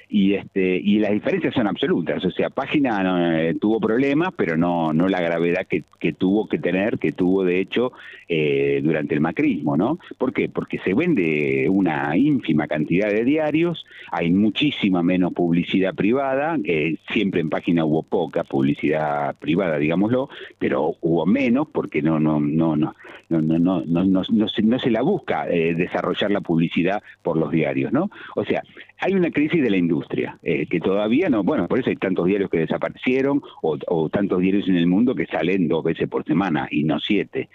Y 0.08 0.34
este 0.34 0.76
y 0.76 1.00
las 1.00 1.10
diferencias 1.10 1.52
son 1.54 1.66
absolutas, 1.66 2.24
o 2.24 2.30
sea, 2.30 2.48
página 2.48 3.02
no, 3.02 3.36
eh, 3.36 3.54
tuvo 3.60 3.80
problemas, 3.80 4.32
pero 4.36 4.56
no 4.56 4.92
no 4.92 5.08
la 5.08 5.20
gravedad 5.20 5.66
que, 5.66 5.82
que 5.98 6.12
tuvo 6.12 6.46
que 6.48 6.58
tener, 6.58 7.00
que 7.00 7.10
tuvo 7.10 7.42
de 7.44 7.58
hecho 7.58 7.92
eh, 8.28 8.80
durante 8.84 9.14
el 9.14 9.20
macrismo, 9.20 9.76
¿no? 9.76 9.98
¿Por 10.16 10.32
qué? 10.32 10.48
Porque 10.48 10.78
se 10.78 10.94
vende 10.94 11.66
una 11.68 12.16
ínfima 12.16 12.68
cantidad 12.68 13.08
de 13.08 13.24
diarios, 13.24 13.84
hay 14.12 14.30
muchísima 14.30 15.02
menos 15.02 15.32
publicidad 15.32 15.92
privada, 15.94 16.56
eh, 16.64 16.98
siempre 17.12 17.40
en 17.40 17.50
página 17.50 17.84
hubo 17.84 18.04
poca 18.04 18.44
publicidad 18.44 19.34
privada, 19.40 19.78
digámoslo, 19.78 20.28
pero 20.58 20.96
hubo 21.00 21.26
menos 21.26 21.66
porque 21.72 22.00
no 22.00 22.20
no 22.20 22.38
no 22.38 22.76
no 22.76 22.94
no 23.28 23.40
no 23.40 23.58
no, 23.58 23.80
no, 23.84 24.04
no, 24.04 24.22
no 24.28 24.48
se, 24.48 24.62
no 24.62 24.78
se 24.78 24.90
la 24.90 25.02
busca 25.02 25.31
eh, 25.50 25.74
desarrollar 25.74 26.30
la 26.30 26.40
publicidad 26.40 27.02
por 27.22 27.36
los 27.36 27.50
diarios, 27.50 27.92
¿no? 27.92 28.10
O 28.36 28.44
sea, 28.44 28.62
hay 28.98 29.14
una 29.14 29.30
crisis 29.30 29.62
de 29.62 29.70
la 29.70 29.76
industria 29.76 30.38
eh, 30.42 30.66
que 30.66 30.80
todavía 30.80 31.28
no, 31.28 31.42
bueno, 31.42 31.66
por 31.66 31.80
eso 31.80 31.90
hay 31.90 31.96
tantos 31.96 32.26
diarios 32.26 32.50
que 32.50 32.58
desaparecieron 32.58 33.42
o, 33.62 34.08
tantos 34.08 34.40
diarios 34.40 34.68
en 34.68 34.76
el 34.76 34.86
mundo 34.86 35.14
que 35.14 35.26
salen 35.26 35.68
dos 35.68 35.82
veces 35.82 36.08
por 36.08 36.24
semana 36.24 36.68
y 36.70 36.84
no 36.84 37.00
siete. 37.00 37.48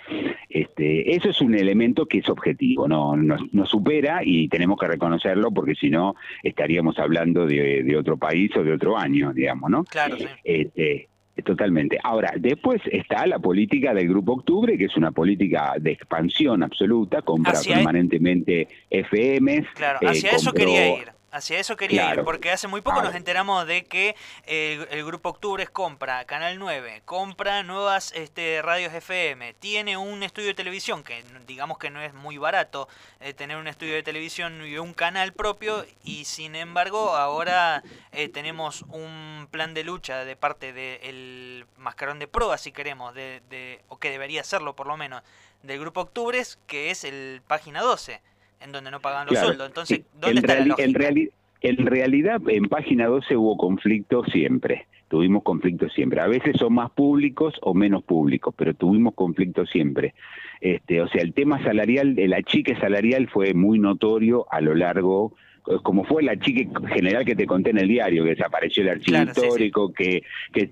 Este, 0.50 1.16
eso 1.16 1.30
es 1.30 1.42
un 1.42 1.56
elemento 1.56 2.06
que 2.06 2.20
es 2.20 2.30
objetivo, 2.30 2.88
no 2.88 3.16
nos, 3.16 3.70
supera 3.70 4.22
y 4.24 4.48
tenemos 4.50 4.80
que 4.80 4.88
reconocerlo 4.88 5.52
porque 5.52 5.76
si 5.76 5.90
no 5.90 6.16
estaríamos 6.44 7.00
hablando 7.00 7.46
de, 7.46 7.96
otro 7.98 8.18
país 8.18 8.52
o 8.56 8.64
de 8.64 8.74
otro 8.74 8.98
año, 8.98 9.34
digamos, 9.34 9.70
¿no? 9.70 9.84
Claro. 9.86 10.18
Este, 10.44 11.08
Totalmente. 11.44 11.98
Ahora, 12.04 12.34
después 12.38 12.82
está 12.92 13.26
la 13.28 13.40
política 13.40 13.94
del 13.94 14.10
Grupo 14.10 14.34
Octubre, 14.34 14.78
que 14.78 14.86
es 14.86 14.98
una 14.98 15.12
política 15.12 15.76
de 15.80 15.92
expansión 15.92 16.64
absoluta, 16.64 17.22
compra 17.22 17.60
e- 17.60 17.74
permanentemente 17.74 18.68
FM. 18.90 19.66
Claro, 19.76 20.00
hacia 20.08 20.32
eh, 20.32 20.36
eso 20.36 20.52
quería 20.52 20.98
ir. 20.98 21.17
Hacia 21.30 21.60
eso 21.60 21.76
quería 21.76 22.14
ir, 22.14 22.24
porque 22.24 22.52
hace 22.52 22.70
muy 22.70 22.80
poco 22.80 23.02
nos 23.02 23.14
enteramos 23.14 23.68
de 23.68 23.84
que 23.84 24.16
el 24.46 25.06
Grupo 25.06 25.30
Octubres 25.30 25.70
compra 25.70 26.24
Canal 26.24 26.58
9, 26.58 27.02
compra 27.04 27.64
nuevas 27.64 28.14
este, 28.16 28.62
radios 28.62 28.94
FM, 28.94 29.54
tiene 29.56 29.98
un 29.98 30.24
estudio 30.24 30.48
de 30.48 30.54
televisión, 30.54 31.04
que 31.04 31.24
digamos 31.46 31.80
que 31.80 31.90
no 31.90 32.02
es 32.02 32.14
muy 32.14 32.38
barato 32.38 32.88
eh, 33.20 33.34
tener 33.34 33.58
un 33.58 33.68
estudio 33.68 33.94
de 33.96 34.04
televisión 34.04 34.66
y 34.66 34.78
un 34.78 34.94
canal 34.94 35.34
propio, 35.34 35.86
y 36.04 36.24
sin 36.24 36.56
embargo 36.56 37.18
ahora 37.18 37.84
eh, 38.14 38.30
tenemos 38.30 38.84
un 38.84 39.50
plan 39.52 39.74
de 39.74 39.84
lucha 39.84 40.24
de 40.24 40.38
parte 40.38 40.72
del 40.72 41.66
mascarón 41.76 42.20
de 42.20 42.28
prueba, 42.28 42.58
si 42.58 42.72
queremos, 42.72 43.14
de, 43.14 43.84
o 43.90 44.00
que 44.00 44.12
debería 44.12 44.46
serlo 44.46 44.78
por 44.78 44.88
lo 44.88 44.96
menos, 44.96 45.24
del 45.62 45.80
Grupo 45.80 46.02
Octubres, 46.02 46.58
que 46.68 46.90
es 46.90 47.04
el 47.04 47.42
página 47.46 47.82
12 47.82 48.22
en 48.62 48.72
donde 48.72 48.92
no 48.92 49.00
pagan 49.00 49.28
los 49.28 49.38
sueldos. 49.38 49.68
Entonces, 49.68 50.02
¿dónde 50.20 50.42
está 50.42 50.56
la 50.56 50.66
lógica? 50.66 50.84
En, 50.84 51.30
En 51.62 51.86
realidad, 51.86 52.42
en 52.48 52.66
página 52.66 53.08
12 53.08 53.36
hubo 53.36 53.58
conflicto 53.58 54.24
siempre, 54.26 54.88
tuvimos 55.08 55.44
conflictos 55.44 55.92
siempre. 55.94 56.22
A 56.22 56.28
veces 56.28 56.56
son 56.58 56.74
más 56.74 56.92
públicos 56.92 57.56
o 57.62 57.74
menos 57.74 58.04
públicos, 58.04 58.54
pero 58.56 58.74
tuvimos 58.74 59.16
conflicto 59.16 59.66
siempre. 59.66 60.14
Este, 60.62 61.02
o 61.02 61.08
sea, 61.08 61.22
el 61.22 61.34
tema 61.34 61.64
salarial, 61.64 62.18
el 62.20 62.34
achique 62.34 62.76
salarial 62.76 63.28
fue 63.28 63.54
muy 63.54 63.80
notorio 63.80 64.46
a 64.52 64.62
lo 64.62 64.76
largo 64.76 65.34
como 65.84 66.04
fue 66.06 66.24
la 66.24 66.38
chica 66.40 66.80
general 66.88 67.26
que 67.26 67.36
te 67.36 67.46
conté 67.46 67.72
en 67.72 67.80
el 67.80 67.88
diario, 67.88 68.24
que 68.24 68.32
desapareció 68.32 68.84
el 68.84 68.90
archivo 68.90 69.18
histórico, 69.24 69.94
que, 69.94 70.24
que 70.54 70.70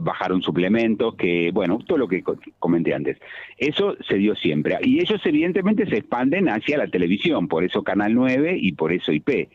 bajaron 0.00 0.42
suplementos, 0.42 1.14
que, 1.16 1.50
bueno, 1.52 1.78
todo 1.86 1.98
lo 1.98 2.08
que 2.08 2.22
comenté 2.58 2.94
antes. 2.94 3.18
Eso 3.58 3.96
se 4.08 4.16
dio 4.16 4.34
siempre. 4.36 4.78
Y 4.82 5.00
ellos 5.00 5.20
evidentemente 5.24 5.86
se 5.86 5.98
expanden 5.98 6.48
hacia 6.48 6.78
la 6.78 6.88
televisión, 6.88 7.48
por 7.48 7.64
eso 7.64 7.82
Canal 7.82 8.14
9 8.14 8.56
y 8.60 8.72
por 8.72 8.92
eso 8.92 9.12
IP. 9.12 9.48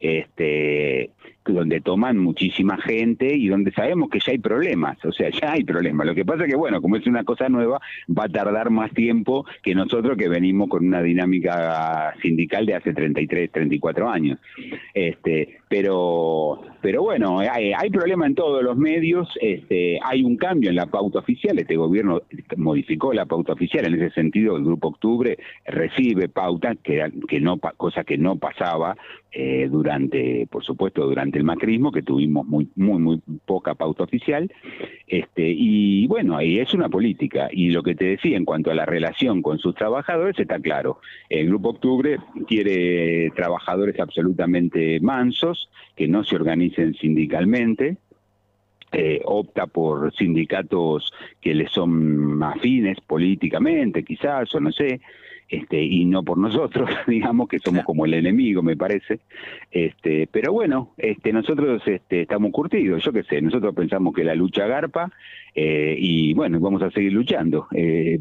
Este, 0.00 1.10
donde 1.52 1.80
toman 1.80 2.18
muchísima 2.18 2.78
gente 2.78 3.34
y 3.34 3.48
donde 3.48 3.72
sabemos 3.72 4.10
que 4.10 4.20
ya 4.20 4.32
hay 4.32 4.38
problemas, 4.38 5.02
o 5.04 5.12
sea, 5.12 5.30
ya 5.30 5.52
hay 5.52 5.64
problemas. 5.64 6.06
Lo 6.06 6.14
que 6.14 6.24
pasa 6.24 6.44
es 6.44 6.50
que, 6.50 6.56
bueno, 6.56 6.80
como 6.80 6.96
es 6.96 7.06
una 7.06 7.24
cosa 7.24 7.48
nueva, 7.48 7.80
va 8.08 8.24
a 8.24 8.28
tardar 8.28 8.70
más 8.70 8.92
tiempo 8.92 9.44
que 9.62 9.74
nosotros 9.74 10.16
que 10.16 10.28
venimos 10.28 10.68
con 10.68 10.86
una 10.86 11.02
dinámica 11.02 12.14
sindical 12.22 12.66
de 12.66 12.74
hace 12.74 12.92
33, 12.92 13.50
34 13.50 14.08
años. 14.08 14.38
Este, 14.94 15.60
pero, 15.68 16.60
pero 16.80 17.02
bueno, 17.02 17.40
hay, 17.40 17.72
hay 17.72 17.90
problema 17.90 18.26
en 18.26 18.34
todos 18.34 18.62
los 18.62 18.76
medios, 18.76 19.28
este, 19.40 19.98
hay 20.02 20.22
un 20.22 20.36
cambio 20.36 20.70
en 20.70 20.76
la 20.76 20.86
pauta 20.86 21.18
oficial, 21.18 21.58
este 21.58 21.76
gobierno 21.76 22.22
modificó 22.56 23.12
la 23.12 23.26
pauta 23.26 23.52
oficial, 23.52 23.84
en 23.86 23.94
ese 23.94 24.14
sentido 24.14 24.56
el 24.56 24.64
Grupo 24.64 24.88
Octubre 24.88 25.36
recibe 25.66 26.28
pauta, 26.28 26.74
que, 26.76 27.12
que 27.28 27.40
no, 27.40 27.58
cosa 27.58 28.04
que 28.04 28.16
no 28.16 28.36
pasaba 28.36 28.96
eh, 29.30 29.68
durante, 29.70 30.46
por 30.50 30.64
supuesto, 30.64 31.04
durante 31.04 31.38
el 31.38 31.44
macrismo, 31.44 31.92
que 31.92 32.02
tuvimos 32.02 32.46
muy, 32.46 32.68
muy, 32.76 32.98
muy 32.98 33.20
poca 33.44 33.74
pauta 33.74 34.04
oficial, 34.04 34.50
este, 35.06 35.50
y 35.50 36.06
bueno, 36.06 36.36
ahí 36.36 36.58
es 36.58 36.72
una 36.72 36.88
política, 36.88 37.48
y 37.52 37.70
lo 37.70 37.82
que 37.82 37.94
te 37.94 38.06
decía 38.06 38.38
en 38.38 38.46
cuanto 38.46 38.70
a 38.70 38.74
la 38.74 38.86
relación 38.86 39.42
con 39.42 39.58
sus 39.58 39.74
trabajadores 39.74 40.38
está 40.38 40.58
claro, 40.58 41.00
el 41.28 41.48
Grupo 41.48 41.70
Octubre 41.70 42.18
quiere 42.46 43.30
trabajadores 43.36 44.00
absolutamente 44.00 44.98
mansos, 45.00 45.57
que 45.96 46.08
no 46.08 46.24
se 46.24 46.36
organicen 46.36 46.94
sindicalmente, 46.94 47.96
eh, 48.92 49.20
opta 49.24 49.66
por 49.66 50.14
sindicatos 50.14 51.12
que 51.40 51.54
le 51.54 51.68
son 51.68 52.42
afines 52.42 53.00
políticamente, 53.00 54.02
quizás, 54.02 54.54
o 54.54 54.60
no 54.60 54.72
sé, 54.72 55.00
este, 55.48 55.82
y 55.82 56.04
no 56.04 56.22
por 56.22 56.38
nosotros, 56.38 56.88
digamos 57.06 57.48
que 57.48 57.58
somos 57.58 57.84
como 57.84 58.04
el 58.04 58.14
enemigo, 58.14 58.62
me 58.62 58.76
parece. 58.76 59.20
Este, 59.70 60.28
pero 60.30 60.52
bueno, 60.52 60.94
este, 60.98 61.32
nosotros 61.32 61.82
este, 61.86 62.22
estamos 62.22 62.52
curtidos, 62.52 63.02
yo 63.02 63.12
qué 63.12 63.22
sé, 63.22 63.40
nosotros 63.40 63.74
pensamos 63.74 64.14
que 64.14 64.24
la 64.24 64.34
lucha 64.34 64.66
garpa 64.66 65.10
eh, 65.54 65.96
y 65.98 66.34
bueno, 66.34 66.60
vamos 66.60 66.82
a 66.82 66.90
seguir 66.90 67.12
luchando, 67.12 67.66
eh, 67.74 68.20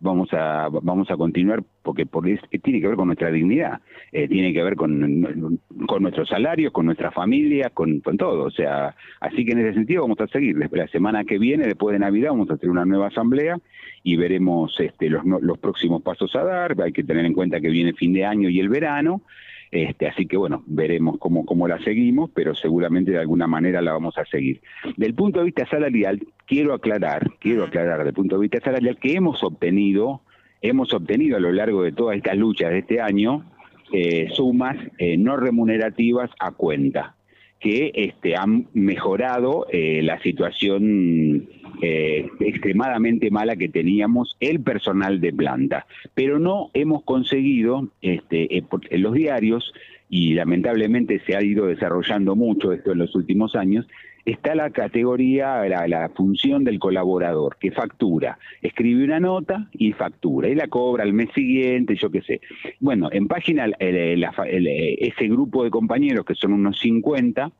vamos 0.00 0.28
a 0.32 0.68
vamos 0.68 1.10
a 1.10 1.16
continuar 1.16 1.62
porque, 1.82 2.06
porque 2.06 2.38
tiene 2.62 2.80
que 2.80 2.86
ver 2.86 2.96
con 2.96 3.06
nuestra 3.06 3.30
dignidad, 3.30 3.80
eh, 4.12 4.28
tiene 4.28 4.52
que 4.52 4.62
ver 4.62 4.76
con, 4.76 5.60
con 5.86 6.02
nuestros 6.02 6.28
salarios, 6.28 6.72
con 6.72 6.86
nuestra 6.86 7.10
familia, 7.10 7.70
con, 7.70 8.00
con 8.00 8.16
todo, 8.16 8.44
o 8.44 8.50
sea, 8.50 8.94
así 9.20 9.44
que 9.44 9.52
en 9.52 9.58
ese 9.60 9.74
sentido 9.74 10.02
vamos 10.02 10.20
a 10.20 10.26
seguir. 10.28 10.56
La 10.70 10.88
semana 10.88 11.24
que 11.24 11.38
viene, 11.38 11.66
después 11.66 11.94
de 11.94 11.98
Navidad, 11.98 12.30
vamos 12.30 12.50
a 12.50 12.54
hacer 12.54 12.70
una 12.70 12.84
nueva 12.84 13.08
asamblea 13.08 13.58
y 14.02 14.16
veremos 14.16 14.78
este, 14.78 15.08
los, 15.08 15.24
los 15.24 15.58
próximos 15.58 16.02
pasos 16.02 16.34
a 16.36 16.44
dar, 16.44 16.80
hay 16.80 16.92
que 16.92 17.04
tener 17.04 17.24
en 17.24 17.32
cuenta 17.32 17.60
que 17.60 17.70
viene 17.70 17.92
fin 17.94 18.12
de 18.12 18.24
año 18.24 18.48
y 18.48 18.60
el 18.60 18.68
verano, 18.68 19.22
este, 19.70 20.06
así 20.06 20.26
que 20.26 20.36
bueno, 20.36 20.62
veremos 20.66 21.18
cómo, 21.18 21.44
cómo 21.44 21.68
la 21.68 21.78
seguimos, 21.80 22.30
pero 22.34 22.54
seguramente 22.54 23.10
de 23.10 23.18
alguna 23.18 23.46
manera 23.46 23.82
la 23.82 23.92
vamos 23.92 24.16
a 24.18 24.24
seguir. 24.24 24.60
Del 24.96 25.14
punto 25.14 25.40
de 25.40 25.46
vista 25.46 25.66
salarial, 25.66 26.26
quiero 26.46 26.74
aclarar, 26.74 27.30
quiero 27.38 27.64
aclarar 27.64 28.04
del 28.04 28.14
punto 28.14 28.36
de 28.36 28.42
vista 28.42 28.60
salarial 28.60 28.98
que 28.98 29.14
hemos 29.14 29.42
obtenido, 29.42 30.22
hemos 30.62 30.92
obtenido 30.94 31.36
a 31.36 31.40
lo 31.40 31.52
largo 31.52 31.82
de 31.82 31.92
todas 31.92 32.16
estas 32.16 32.36
luchas 32.36 32.70
de 32.70 32.78
este 32.78 33.00
año, 33.00 33.44
eh, 33.92 34.28
sumas 34.32 34.76
eh, 34.98 35.16
no 35.16 35.36
remunerativas 35.36 36.30
a 36.38 36.52
cuenta 36.52 37.17
que 37.60 37.90
este, 37.94 38.36
han 38.36 38.68
mejorado 38.72 39.66
eh, 39.70 40.00
la 40.02 40.20
situación 40.20 41.48
eh, 41.82 42.28
extremadamente 42.40 43.30
mala 43.30 43.56
que 43.56 43.68
teníamos 43.68 44.36
el 44.40 44.60
personal 44.60 45.20
de 45.20 45.32
planta. 45.32 45.86
Pero 46.14 46.38
no 46.38 46.70
hemos 46.74 47.02
conseguido, 47.04 47.88
este, 48.00 48.56
eh, 48.56 48.64
en 48.90 49.02
los 49.02 49.14
diarios, 49.14 49.72
y 50.10 50.34
lamentablemente 50.34 51.20
se 51.26 51.36
ha 51.36 51.42
ido 51.42 51.66
desarrollando 51.66 52.34
mucho 52.34 52.72
esto 52.72 52.92
en 52.92 52.98
los 52.98 53.14
últimos 53.14 53.54
años, 53.54 53.86
está 54.24 54.54
la 54.54 54.70
categoría, 54.70 55.64
la, 55.66 56.08
función 56.14 56.64
del 56.64 56.78
colaborador, 56.78 57.56
que 57.58 57.70
factura. 57.70 58.38
Escribe 58.62 59.04
una 59.04 59.20
nota 59.20 59.68
y 59.72 59.92
factura, 59.92 60.48
y 60.48 60.54
la 60.54 60.68
cobra 60.68 61.04
al 61.04 61.12
mes 61.12 61.30
siguiente, 61.34 61.96
yo 61.96 62.10
qué 62.10 62.22
sé. 62.22 62.40
Bueno, 62.80 63.08
en 63.12 63.28
página, 63.28 63.66
ese 63.78 65.28
grupo 65.28 65.64
de 65.64 65.70
compañeros, 65.70 66.24
que 66.24 66.34
son 66.34 66.52
unos 66.52 66.78
50, 66.80 67.50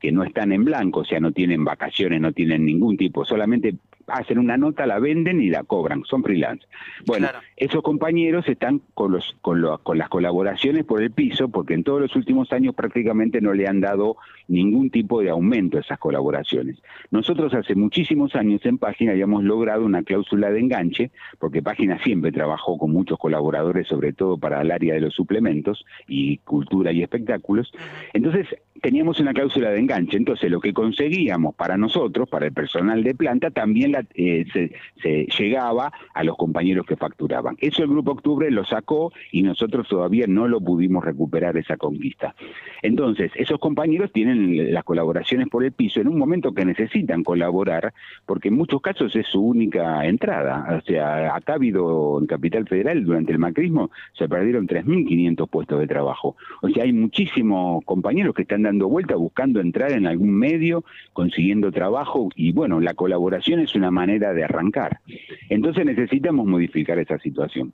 que 0.00 0.12
no 0.12 0.24
están 0.24 0.52
en 0.52 0.64
blanco, 0.64 1.00
o 1.00 1.04
sea, 1.04 1.20
no 1.20 1.30
tienen 1.30 1.64
vacaciones, 1.64 2.20
no 2.20 2.32
tienen 2.32 2.66
ningún 2.66 2.96
tipo, 2.96 3.24
solamente 3.24 3.76
hacen 4.06 4.38
una 4.38 4.56
nota, 4.56 4.86
la 4.86 4.98
venden 4.98 5.40
y 5.40 5.48
la 5.48 5.64
cobran, 5.64 6.02
son 6.04 6.22
freelance. 6.22 6.66
Bueno, 7.06 7.28
esos 7.56 7.82
compañeros 7.82 8.48
están 8.48 8.80
con, 8.94 9.12
los, 9.12 9.36
con, 9.40 9.62
con 9.82 9.98
las 9.98 10.08
colaboraciones 10.08 10.84
por 10.84 11.02
el 11.02 11.10
piso, 11.10 11.48
porque 11.48 11.74
en 11.74 11.84
todos 11.84 12.00
los 12.00 12.16
últimos 12.16 12.52
años 12.52 12.74
prácticamente 12.74 13.40
no 13.40 13.54
le 13.54 13.66
han 13.66 13.80
dado 13.80 14.16
ningún 14.48 14.90
tipo 14.90 15.20
de 15.20 15.30
aumento 15.30 15.78
a 15.78 15.80
esas 15.80 15.98
colaboraciones. 15.98 16.76
Nosotros 17.10 17.54
hace 17.54 17.74
muchísimos 17.74 18.34
años 18.34 18.60
en 18.64 18.78
Página 18.78 19.12
habíamos 19.12 19.44
logrado 19.44 19.84
una 19.84 20.02
cláusula 20.02 20.50
de 20.50 20.60
enganche, 20.60 21.10
porque 21.38 21.62
Página 21.62 21.98
siempre 22.02 22.32
trabajó 22.32 22.78
con 22.78 22.90
muchos 22.92 23.18
colaboradores, 23.18 23.86
sobre 23.88 24.12
todo 24.12 24.38
para 24.38 24.60
el 24.60 24.70
área 24.70 24.94
de 24.94 25.00
los 25.00 25.14
suplementos 25.14 25.84
y 26.06 26.38
cultura 26.38 26.92
y 26.92 27.02
espectáculos. 27.02 27.72
Entonces 28.12 28.46
teníamos 28.82 29.20
una 29.20 29.32
cláusula 29.32 29.70
de 29.70 29.78
enganche, 29.78 30.16
entonces 30.16 30.50
lo 30.50 30.60
que 30.60 30.72
conseguíamos 30.72 31.54
para 31.54 31.76
nosotros, 31.76 32.28
para 32.28 32.46
el 32.46 32.52
personal 32.52 33.04
de 33.04 33.14
planta, 33.14 33.50
también 33.50 33.94
eh, 34.14 34.44
se, 34.52 35.26
llegaba 35.38 35.92
a 36.14 36.24
los 36.24 36.36
compañeros 36.36 36.84
que 36.84 36.96
facturaban. 36.96 37.56
Eso 37.60 37.84
el 37.84 37.88
Grupo 37.88 38.10
Octubre 38.12 38.50
lo 38.50 38.64
sacó 38.64 39.12
y 39.30 39.42
nosotros 39.42 39.88
todavía 39.88 40.26
no 40.26 40.48
lo 40.48 40.60
pudimos 40.60 41.04
recuperar 41.04 41.56
esa 41.56 41.76
conquista. 41.76 42.34
Entonces, 42.82 43.30
esos 43.36 43.60
compañeros 43.60 44.10
tienen 44.12 44.74
las 44.74 44.82
colaboraciones 44.82 45.48
por 45.48 45.64
el 45.64 45.72
piso 45.72 46.00
en 46.00 46.08
un 46.08 46.18
momento 46.18 46.52
que 46.52 46.64
necesitan 46.64 47.22
colaborar, 47.22 47.94
porque 48.26 48.48
en 48.48 48.56
muchos 48.56 48.80
casos 48.80 49.14
es 49.14 49.26
su 49.28 49.40
única 49.40 50.04
entrada. 50.06 50.76
O 50.76 50.84
sea, 50.84 51.36
acá 51.36 51.52
ha 51.52 51.56
habido 51.56 52.18
en 52.20 52.26
Capital 52.26 52.66
Federal, 52.66 53.04
durante 53.04 53.30
el 53.30 53.38
macrismo, 53.38 53.92
se 54.12 54.28
perdieron 54.28 54.66
3.500 54.66 55.48
puestos 55.48 55.78
de 55.78 55.86
trabajo. 55.86 56.36
O 56.62 56.68
sea, 56.68 56.82
hay 56.82 56.92
muchísimos 56.92 57.84
compañeros 57.84 58.34
que 58.34 58.42
están 58.42 58.62
dando 58.62 58.71
vuelta 58.78 59.16
buscando 59.16 59.60
entrar 59.60 59.92
en 59.92 60.06
algún 60.06 60.32
medio, 60.32 60.84
consiguiendo 61.12 61.70
trabajo, 61.72 62.28
y 62.34 62.52
bueno, 62.52 62.80
la 62.80 62.94
colaboración 62.94 63.60
es 63.60 63.74
una 63.74 63.90
manera 63.90 64.32
de 64.32 64.44
arrancar. 64.44 65.00
Entonces 65.48 65.84
necesitamos 65.84 66.46
modificar 66.46 66.98
esa 66.98 67.18
situación. 67.18 67.72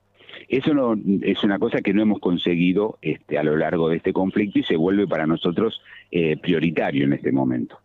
Eso 0.49 0.73
no, 0.73 0.95
es 1.23 1.43
una 1.43 1.59
cosa 1.59 1.81
que 1.81 1.93
no 1.93 2.03
hemos 2.03 2.21
conseguido 2.21 2.99
este, 3.03 3.39
a 3.39 3.43
lo 3.43 3.57
largo 3.57 3.89
de 3.89 3.97
este 3.97 4.13
conflicto 4.13 4.59
y 4.61 4.63
se 4.63 4.77
vuelve 4.77 5.07
para 5.07 5.27
nosotros 5.27 5.81
eh, 6.11 6.37
prioritario 6.37 7.05
en 7.05 7.13
este 7.13 7.33
momento. 7.33 7.79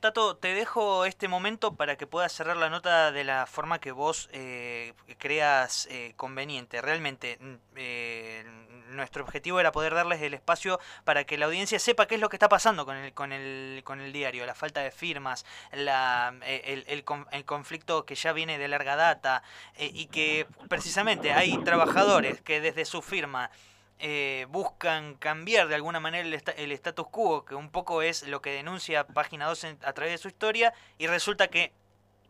Tato, 0.00 0.36
te 0.36 0.48
dejo 0.54 1.06
este 1.06 1.26
momento 1.26 1.74
para 1.74 1.96
que 1.96 2.06
puedas 2.06 2.30
cerrar 2.30 2.58
la 2.58 2.68
nota 2.68 3.12
de 3.12 3.24
la 3.24 3.46
forma 3.46 3.80
que 3.80 3.92
vos 3.92 4.28
eh, 4.32 4.92
creas 5.18 5.88
eh, 5.90 6.12
conveniente. 6.16 6.82
Realmente, 6.82 7.38
mm, 7.40 7.54
eh, 7.76 8.44
nuestro 8.88 9.24
objetivo 9.24 9.60
era 9.60 9.72
poder 9.72 9.94
darles 9.94 10.22
el 10.22 10.34
espacio 10.34 10.80
para 11.04 11.24
que 11.24 11.38
la 11.38 11.46
audiencia 11.46 11.78
sepa 11.78 12.06
qué 12.06 12.16
es 12.16 12.20
lo 12.20 12.28
que 12.28 12.36
está 12.36 12.48
pasando 12.48 12.84
con 12.84 12.96
el, 12.96 13.12
con 13.12 13.32
el, 13.32 13.82
con 13.84 14.00
el 14.00 14.12
diario, 14.12 14.46
la 14.46 14.54
falta 14.54 14.80
de 14.80 14.90
firmas, 14.90 15.44
la, 15.72 16.34
el, 16.44 16.84
el, 16.86 17.04
el 17.30 17.44
conflicto 17.44 18.04
que 18.04 18.14
ya 18.14 18.32
viene 18.32 18.58
de 18.58 18.68
larga 18.68 18.96
data 18.96 19.42
y 19.78 20.06
que 20.06 20.46
precisamente 20.68 21.32
hay 21.32 21.56
trabajadores 21.64 22.40
que 22.40 22.60
desde 22.60 22.84
su 22.84 23.02
firma 23.02 23.50
eh, 23.98 24.46
buscan 24.50 25.14
cambiar 25.14 25.68
de 25.68 25.74
alguna 25.74 26.00
manera 26.00 26.28
el, 26.56 26.72
status 26.72 27.06
quo, 27.08 27.46
que 27.46 27.54
un 27.54 27.70
poco 27.70 28.02
es 28.02 28.28
lo 28.28 28.42
que 28.42 28.50
denuncia 28.50 29.06
Página 29.06 29.46
2 29.46 29.64
a 29.82 29.92
través 29.94 30.12
de 30.12 30.18
su 30.18 30.28
historia, 30.28 30.74
y 30.98 31.06
resulta 31.06 31.48
que 31.48 31.72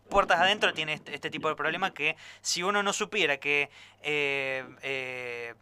puertas 0.08 0.38
adentro 0.38 0.72
tiene 0.72 0.92
este, 0.92 1.12
este 1.12 1.28
tipo 1.28 1.48
de 1.48 1.56
problema 1.56 1.92
que 1.92 2.16
si 2.40 2.62
uno 2.62 2.84
no 2.84 2.92
supiera 2.92 3.38
que 3.38 3.70
eh, 4.02 4.64
eh, 4.82 5.54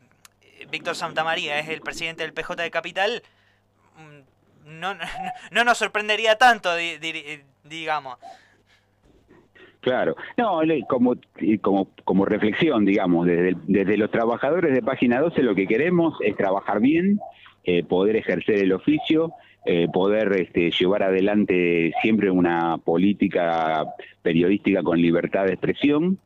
Víctor 0.71 0.95
Santamaría 0.95 1.59
es 1.59 1.69
el 1.69 1.81
presidente 1.81 2.23
del 2.23 2.33
PJ 2.33 2.63
de 2.63 2.71
Capital, 2.71 3.23
mm, 3.97 4.35
no, 4.81 4.95
no, 5.51 5.65
nos 5.65 5.79
sorprendería 5.79 6.37
tanto, 6.37 6.71
digamos. 7.65 8.19
Claro, 9.81 10.17
no, 10.39 10.61
como, 10.89 11.17
como, 11.61 11.89
como 12.05 12.25
reflexión, 12.25 12.87
digamos, 12.87 13.27
desde, 13.27 13.55
desde 13.67 13.99
los 13.99 14.11
trabajadores 14.11 14.73
de 14.73 14.81
Página 14.81 15.21
12 15.21 15.43
lo 15.43 15.55
que 15.55 15.67
queremos 15.67 16.17
es 16.23 16.35
trabajar 16.37 16.81
bien, 16.81 17.21
poder 17.89 18.17
ejercer 18.17 18.61
el 18.61 18.73
oficio, 18.73 19.35
poder 19.93 20.33
este, 20.41 20.71
llevar 20.71 21.03
adelante 21.03 21.93
siempre 22.01 22.31
una 22.31 22.79
política 22.79 23.85
periodística 24.23 24.83
con 24.83 25.01
libertad 25.01 25.45
de 25.45 25.53
expresión. 25.53 26.19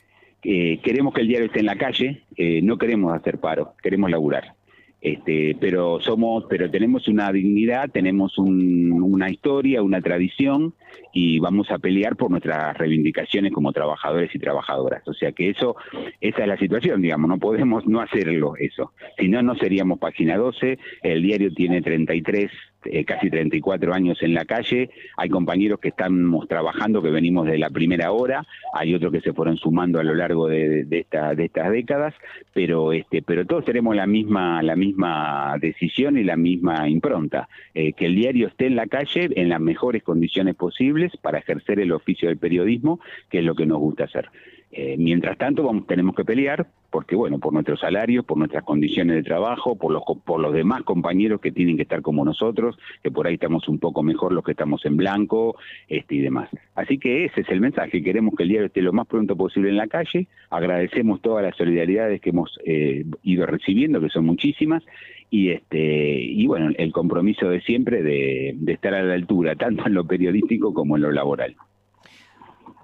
Queremos 0.42 1.12
que 1.14 1.20
el 1.20 1.28
diario 1.28 1.46
esté 1.46 1.60
en 1.60 1.66
la 1.66 1.76
calle, 1.76 2.22
no 2.62 2.78
queremos 2.78 3.12
hacer 3.14 3.38
paro, 3.38 3.74
queremos 3.82 4.10
laburar. 4.10 4.54
Este, 5.00 5.56
pero 5.60 6.00
somos, 6.00 6.44
pero 6.48 6.68
tenemos 6.70 7.06
una 7.06 7.30
dignidad, 7.30 7.88
tenemos 7.90 8.36
una 8.36 9.30
historia, 9.30 9.80
una 9.82 10.00
tradición 10.00 10.74
y 11.20 11.40
vamos 11.40 11.68
a 11.72 11.78
pelear 11.78 12.14
por 12.14 12.30
nuestras 12.30 12.78
reivindicaciones 12.78 13.52
como 13.52 13.72
trabajadores 13.72 14.32
y 14.32 14.38
trabajadoras. 14.38 15.02
O 15.08 15.12
sea 15.12 15.32
que 15.32 15.50
eso, 15.50 15.74
esa 16.20 16.42
es 16.42 16.46
la 16.46 16.56
situación, 16.56 17.02
digamos, 17.02 17.28
no 17.28 17.38
podemos 17.38 17.84
no 17.86 18.00
hacerlo 18.00 18.54
eso. 18.56 18.92
Si 19.18 19.26
no, 19.26 19.42
no 19.42 19.56
seríamos 19.56 19.98
página 19.98 20.36
12, 20.36 20.78
el 21.02 21.22
diario 21.22 21.52
tiene 21.52 21.82
33 21.82 22.52
eh, 22.84 23.04
casi 23.04 23.28
34 23.28 23.92
años 23.92 24.22
en 24.22 24.34
la 24.34 24.44
calle, 24.44 24.90
hay 25.16 25.28
compañeros 25.28 25.80
que 25.80 25.88
estamos 25.88 26.46
trabajando, 26.46 27.02
que 27.02 27.10
venimos 27.10 27.44
de 27.44 27.58
la 27.58 27.70
primera 27.70 28.12
hora, 28.12 28.46
hay 28.72 28.94
otros 28.94 29.12
que 29.12 29.20
se 29.20 29.32
fueron 29.32 29.56
sumando 29.56 29.98
a 29.98 30.04
lo 30.04 30.14
largo 30.14 30.46
de, 30.46 30.86
esta, 30.88 31.34
de 31.34 31.46
estas 31.46 31.72
décadas, 31.72 32.14
pero, 32.54 32.92
este, 32.92 33.20
pero 33.22 33.44
todos 33.44 33.64
tenemos 33.64 33.96
la 33.96 34.06
misma, 34.06 34.62
la 34.62 34.76
misma 34.76 35.56
decisión 35.60 36.18
y 36.18 36.22
la 36.22 36.36
misma 36.36 36.88
impronta, 36.88 37.48
eh, 37.74 37.94
que 37.94 38.06
el 38.06 38.14
diario 38.14 38.46
esté 38.46 38.66
en 38.66 38.76
la 38.76 38.86
calle 38.86 39.28
en 39.34 39.48
las 39.48 39.60
mejores 39.60 40.04
condiciones 40.04 40.54
posibles 40.54 41.07
para 41.16 41.38
ejercer 41.38 41.80
el 41.80 41.92
oficio 41.92 42.28
del 42.28 42.38
periodismo, 42.38 43.00
que 43.30 43.38
es 43.38 43.44
lo 43.44 43.54
que 43.54 43.66
nos 43.66 43.78
gusta 43.78 44.04
hacer. 44.04 44.28
Eh, 44.70 44.96
mientras 44.98 45.38
tanto, 45.38 45.62
vamos, 45.62 45.86
tenemos 45.86 46.14
que 46.14 46.24
pelear 46.24 46.66
porque, 46.90 47.16
bueno, 47.16 47.38
por 47.38 47.52
nuestros 47.52 47.80
salarios, 47.80 48.24
por 48.24 48.38
nuestras 48.38 48.64
condiciones 48.64 49.16
de 49.16 49.22
trabajo, 49.22 49.76
por 49.76 49.92
los, 49.92 50.02
por 50.24 50.40
los 50.40 50.52
demás 50.52 50.82
compañeros 50.82 51.40
que 51.40 51.52
tienen 51.52 51.76
que 51.76 51.82
estar 51.82 52.00
como 52.00 52.24
nosotros, 52.24 52.78
que 53.02 53.10
por 53.10 53.26
ahí 53.26 53.34
estamos 53.34 53.68
un 53.68 53.78
poco 53.78 54.02
mejor 54.02 54.32
los 54.32 54.44
que 54.44 54.52
estamos 54.52 54.84
en 54.86 54.96
blanco 54.96 55.56
este, 55.88 56.16
y 56.16 56.20
demás. 56.20 56.48
Así 56.74 56.98
que 56.98 57.26
ese 57.26 57.42
es 57.42 57.48
el 57.50 57.60
mensaje. 57.60 58.02
Queremos 58.02 58.34
que 58.34 58.44
el 58.44 58.48
diario 58.48 58.66
esté 58.66 58.82
lo 58.82 58.92
más 58.92 59.06
pronto 59.06 59.36
posible 59.36 59.68
en 59.68 59.76
la 59.76 59.86
calle. 59.86 60.28
Agradecemos 60.50 61.20
todas 61.20 61.44
las 61.44 61.56
solidaridades 61.56 62.20
que 62.20 62.30
hemos 62.30 62.58
eh, 62.64 63.04
ido 63.22 63.46
recibiendo, 63.46 64.00
que 64.00 64.08
son 64.08 64.24
muchísimas. 64.24 64.82
Y, 65.30 65.50
este, 65.50 66.22
y 66.22 66.46
bueno, 66.46 66.70
el 66.78 66.92
compromiso 66.92 67.50
de 67.50 67.60
siempre 67.60 68.02
de 68.02 68.72
estar 68.72 68.94
a 68.94 69.02
la 69.02 69.14
altura, 69.14 69.56
tanto 69.56 69.86
en 69.86 69.94
lo 69.94 70.06
periodístico 70.06 70.72
como 70.72 70.96
en 70.96 71.02
lo 71.02 71.12
laboral. 71.12 71.54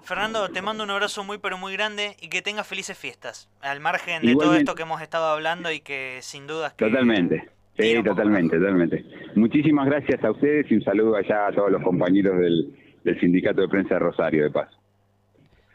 Fernando, 0.05 0.49
te 0.49 0.61
mando 0.61 0.83
un 0.83 0.91
abrazo 0.91 1.23
muy 1.23 1.39
pero 1.39 1.57
muy 1.57 1.73
grande 1.73 2.15
y 2.21 2.29
que 2.29 2.41
tengas 2.41 2.67
felices 2.67 2.97
fiestas, 2.97 3.49
al 3.61 3.79
margen 3.79 4.25
de 4.25 4.35
todo 4.35 4.55
esto 4.55 4.75
que 4.75 4.83
hemos 4.83 5.01
estado 5.01 5.25
hablando 5.25 5.71
y 5.71 5.79
que 5.79 6.19
sin 6.21 6.47
duda... 6.47 6.73
Que 6.77 6.85
totalmente, 6.85 7.49
sí, 7.77 8.01
totalmente, 8.03 8.57
totalmente. 8.57 9.05
Muchísimas 9.35 9.87
gracias 9.87 10.23
a 10.23 10.31
ustedes 10.31 10.69
y 10.71 10.75
un 10.75 10.83
saludo 10.83 11.15
allá 11.15 11.47
a 11.47 11.51
todos 11.51 11.71
los 11.71 11.81
compañeros 11.81 12.39
del, 12.39 12.73
del 13.03 13.19
Sindicato 13.19 13.61
de 13.61 13.67
Prensa 13.67 13.95
de 13.95 13.99
Rosario, 13.99 14.43
de 14.43 14.51
Paz. 14.51 14.69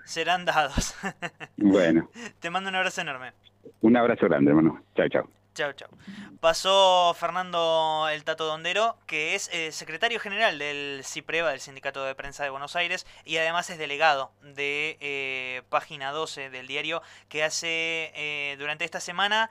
Serán 0.04 0.44
dados. 0.44 0.94
bueno. 1.56 2.08
Te 2.40 2.50
mando 2.50 2.70
un 2.70 2.76
abrazo 2.76 3.00
enorme. 3.00 3.32
Un 3.80 3.96
abrazo 3.96 4.26
grande, 4.26 4.50
hermano. 4.50 4.82
Chao, 4.94 5.08
chao. 5.08 5.39
Chao, 5.54 5.72
chao. 5.72 5.88
Pasó 6.40 7.12
Fernando 7.18 8.08
El 8.10 8.22
Tato 8.22 8.46
Dondero, 8.46 8.96
que 9.06 9.34
es 9.34 9.48
eh, 9.52 9.72
secretario 9.72 10.20
general 10.20 10.58
del 10.60 11.02
CIPREVA, 11.04 11.50
del 11.50 11.60
Sindicato 11.60 12.04
de 12.04 12.14
Prensa 12.14 12.44
de 12.44 12.50
Buenos 12.50 12.76
Aires, 12.76 13.04
y 13.24 13.36
además 13.36 13.68
es 13.68 13.76
delegado 13.76 14.32
de 14.42 14.96
eh, 15.00 15.62
Página 15.68 16.12
12 16.12 16.50
del 16.50 16.68
diario, 16.68 17.02
que 17.28 17.42
hace 17.42 18.12
eh, 18.14 18.56
durante 18.58 18.84
esta 18.84 19.00
semana 19.00 19.50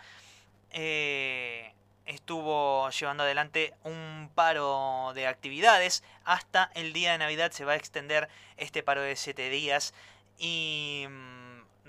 estuvo 2.06 2.90
llevando 2.92 3.24
adelante 3.24 3.74
un 3.84 4.32
paro 4.34 5.12
de 5.16 5.28
actividades. 5.28 6.04
Hasta 6.24 6.72
el 6.76 6.94
día 6.94 7.12
de 7.12 7.18
Navidad 7.18 7.52
se 7.52 7.66
va 7.66 7.74
a 7.74 7.76
extender 7.76 8.30
este 8.56 8.84
paro 8.84 9.02
de 9.02 9.16
7 9.16 9.50
días 9.50 9.94
y 10.38 11.06
mm, 11.10 11.39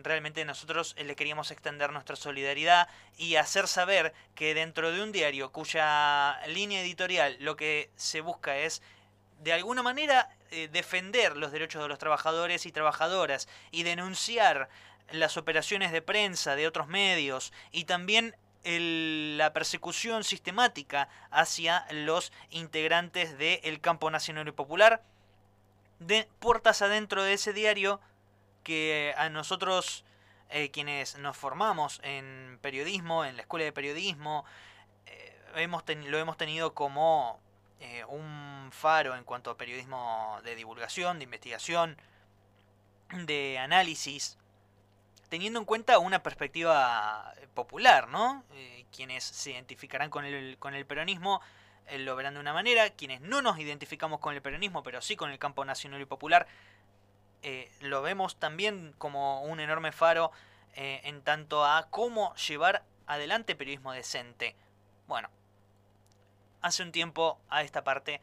realmente 0.03 0.45
nosotros 0.45 0.95
eh, 0.97 1.05
le 1.05 1.17
queríamos 1.17 1.51
extender 1.51 1.93
nuestra 1.93 2.17
solidaridad 2.17 2.89
y 3.17 3.37
hacer 3.37 3.69
saber 3.69 4.13
que 4.35 4.55
dentro 4.55 4.93
de 4.93 5.03
un 5.03 5.13
diario 5.13 5.53
cuya 5.53 6.41
línea 6.49 6.83
editorial 6.83 7.37
lo 7.41 7.57
que 7.57 7.91
se 7.97 8.21
busca 8.21 8.59
es 8.59 8.83
de 9.41 9.53
alguna 9.53 9.83
manera 9.83 10.29
eh, 10.51 10.69
defender 10.71 11.37
los 11.37 11.53
derechos 11.53 11.83
de 11.83 11.89
los 11.89 11.99
trabajadores 11.99 12.67
y 12.67 12.73
trabajadoras 12.73 13.49
y 13.71 13.83
denunciar 13.83 14.69
las 15.13 15.37
operaciones 15.37 15.93
de 15.93 16.03
prensa 16.03 16.57
de 16.57 16.67
otros 16.67 16.89
medios 16.89 17.53
y 17.73 17.85
también 17.85 18.35
la 18.63 19.53
persecución 19.55 20.23
sistemática 20.23 21.09
hacia 21.31 21.87
los 21.91 22.31
integrantes 22.51 23.39
del 23.39 23.81
campo 23.81 24.11
nacional 24.11 24.49
y 24.49 24.53
popular, 24.53 25.03
de 25.99 26.29
puertas 26.41 26.83
adentro 26.83 27.23
de 27.23 27.35
ese 27.35 27.53
diario 27.53 28.01
que 28.63 29.15
a 29.17 29.29
nosotros, 29.29 30.05
eh, 30.51 30.71
quienes 30.71 31.19
nos 31.19 31.37
formamos 31.37 32.01
en 32.03 32.59
periodismo, 32.63 33.25
en 33.25 33.37
la 33.37 33.43
escuela 33.43 33.65
de 33.65 33.73
periodismo, 33.73 34.45
eh, 35.07 35.39
hemos 35.57 35.85
lo 35.87 36.19
hemos 36.19 36.37
tenido 36.37 36.75
como 36.75 37.41
eh, 37.81 38.05
un 38.07 38.71
faro 38.73 39.17
en 39.17 39.25
cuanto 39.25 39.51
a 39.51 39.57
periodismo 39.57 40.39
de 40.45 40.55
divulgación, 40.55 41.19
de 41.19 41.25
investigación, 41.25 41.97
de 43.25 43.59
análisis, 43.59 44.39
teniendo 45.29 45.59
en 45.59 45.65
cuenta 45.65 45.99
una 45.99 46.23
perspectiva 46.23 47.35
popular, 47.55 48.09
¿no? 48.09 48.45
quienes 48.93 49.25
se 49.25 49.53
identificarán 49.53 50.11
con 50.11 50.25
el, 50.25 50.59
con 50.59 50.75
el 50.75 50.85
peronismo 50.87 51.41
lo 51.99 52.17
verán 52.17 52.35
de 52.35 52.41
una 52.41 52.53
manera, 52.53 52.91
quienes 52.91 53.21
no 53.21 53.43
nos 53.43 53.59
identificamos 53.59 54.21
con 54.21 54.35
el 54.35 54.43
peronismo, 54.43 54.83
pero 54.83 55.01
sí 55.01 55.17
con 55.17 55.31
el 55.31 55.39
campo 55.39 55.65
nacional 55.65 56.01
y 56.01 56.05
popular, 56.05 56.47
eh, 57.43 57.71
lo 57.81 58.03
vemos 58.03 58.37
también 58.37 58.95
como 58.99 59.43
un 59.43 59.61
enorme 59.61 59.93
faro 59.93 60.31
eh, 60.75 61.01
en 61.05 61.23
tanto 61.23 61.65
a 61.65 61.89
cómo 61.91 62.35
llevar 62.37 62.85
adelante 63.07 63.57
periodismo 63.57 63.93
decente. 63.93 64.55
Bueno, 65.07 65.29
hace 66.61 66.83
un 66.83 66.93
tiempo 66.93 67.41
a 67.49 67.63
esta 67.63 67.83
parte 67.83 68.21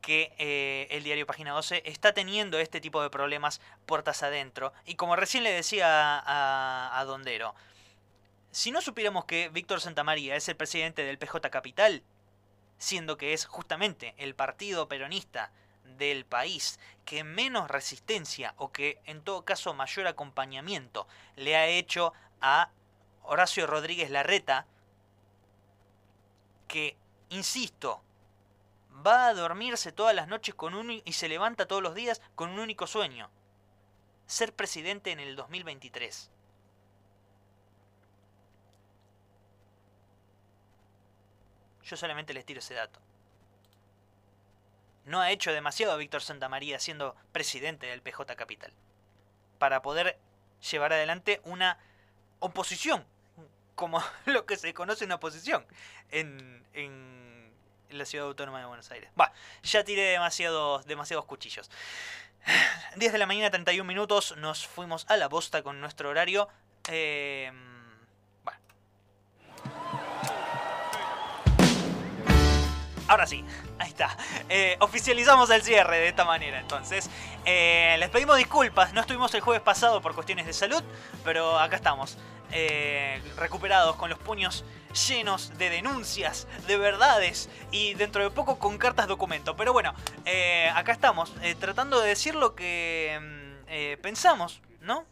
que 0.00 0.34
eh, 0.38 0.88
el 0.90 1.04
diario 1.04 1.26
Página 1.26 1.52
12 1.52 1.82
está 1.86 2.12
teniendo 2.12 2.58
este 2.58 2.80
tipo 2.80 3.02
de 3.02 3.10
problemas 3.10 3.60
puertas 3.86 4.22
adentro. 4.22 4.72
Y 4.84 4.96
como 4.96 5.16
recién 5.16 5.44
le 5.44 5.52
decía 5.52 6.22
a, 6.26 7.04
Dondero, 7.04 7.54
si 8.50 8.70
no 8.70 8.80
supiéramos 8.80 9.24
que 9.24 9.48
Víctor 9.48 9.80
Santamaría 9.80 10.36
es 10.36 10.48
el 10.48 10.56
presidente 10.56 11.04
del 11.04 11.18
PJ 11.18 11.50
Capital, 11.50 12.02
siendo 12.78 13.16
que 13.16 13.32
es 13.32 13.46
justamente 13.46 14.14
el 14.18 14.34
partido 14.34 14.88
peronista 14.88 15.52
del 15.84 16.24
país 16.24 16.78
que 17.04 17.24
menos 17.24 17.68
resistencia 17.68 18.54
o 18.56 18.72
que 18.72 19.00
en 19.06 19.22
todo 19.22 19.44
caso 19.44 19.74
mayor 19.74 20.06
acompañamiento 20.06 21.06
le 21.36 21.56
ha 21.56 21.66
hecho 21.66 22.12
a 22.40 22.70
Horacio 23.22 23.66
Rodríguez 23.66 24.10
Larreta, 24.10 24.66
que, 26.66 26.96
insisto, 27.28 28.02
va 29.06 29.28
a 29.28 29.34
dormirse 29.34 29.92
todas 29.92 30.14
las 30.14 30.28
noches 30.28 30.54
con 30.54 30.74
un, 30.74 30.90
y 30.90 31.12
se 31.12 31.28
levanta 31.28 31.66
todos 31.66 31.82
los 31.82 31.94
días 31.94 32.20
con 32.34 32.50
un 32.50 32.58
único 32.58 32.86
sueño, 32.86 33.30
ser 34.26 34.54
presidente 34.54 35.12
en 35.12 35.20
el 35.20 35.36
2023. 35.36 36.30
Yo 41.84 41.96
solamente 41.96 42.32
les 42.32 42.44
tiro 42.44 42.60
ese 42.60 42.74
dato 42.74 43.00
no 45.04 45.20
ha 45.20 45.30
hecho 45.30 45.52
demasiado 45.52 45.96
Víctor 45.96 46.22
Santamaría 46.22 46.78
siendo 46.78 47.16
presidente 47.32 47.86
del 47.86 48.02
PJ 48.02 48.36
Capital 48.36 48.72
para 49.58 49.82
poder 49.82 50.18
llevar 50.70 50.92
adelante 50.92 51.40
una 51.44 51.78
oposición, 52.40 53.04
como 53.74 54.02
lo 54.26 54.46
que 54.46 54.56
se 54.56 54.74
conoce 54.74 55.04
una 55.04 55.16
oposición 55.16 55.66
en, 56.10 56.64
en 56.72 57.52
la 57.90 58.04
ciudad 58.04 58.26
autónoma 58.26 58.60
de 58.60 58.66
Buenos 58.66 58.90
Aires. 58.90 59.10
Va, 59.20 59.32
ya 59.62 59.84
tiré 59.84 60.02
demasiados, 60.02 60.86
demasiados 60.86 61.24
cuchillos. 61.24 61.70
10 62.96 63.12
de 63.12 63.18
la 63.18 63.26
mañana, 63.26 63.50
31 63.50 63.86
minutos, 63.86 64.36
nos 64.36 64.66
fuimos 64.66 65.06
a 65.08 65.16
la 65.16 65.28
bosta 65.28 65.62
con 65.62 65.80
nuestro 65.80 66.08
horario. 66.10 66.48
Eh, 66.88 67.52
Ahora 73.12 73.26
sí, 73.26 73.44
Ahí 73.78 73.88
está. 73.88 74.16
Eh, 74.48 74.78
oficializamos 74.80 75.50
el 75.50 75.62
cierre 75.62 75.98
de 75.98 76.08
esta 76.08 76.24
manera. 76.24 76.58
Entonces, 76.58 77.10
eh, 77.44 77.94
les 77.98 78.08
pedimos 78.08 78.38
disculpas. 78.38 78.94
No 78.94 79.02
estuvimos 79.02 79.34
el 79.34 79.42
jueves 79.42 79.60
pasado 79.60 80.00
por 80.00 80.14
cuestiones 80.14 80.46
de 80.46 80.54
salud, 80.54 80.82
pero 81.22 81.58
acá 81.58 81.76
estamos. 81.76 82.16
Eh, 82.52 83.20
recuperados 83.36 83.96
con 83.96 84.08
los 84.08 84.18
puños 84.18 84.64
llenos 85.08 85.58
de 85.58 85.68
denuncias, 85.68 86.48
de 86.66 86.78
verdades 86.78 87.50
y 87.70 87.92
dentro 87.92 88.22
de 88.22 88.30
poco 88.30 88.58
con 88.58 88.78
cartas 88.78 89.08
documento. 89.08 89.56
Pero 89.56 89.74
bueno, 89.74 89.94
acá 90.74 90.92
estamos, 90.92 91.34
tratando 91.60 92.00
de 92.00 92.08
decir 92.08 92.34
lo 92.34 92.54
que 92.54 93.60
mm, 93.68 94.00
pensamos, 94.00 94.62
¿no? 94.82 95.06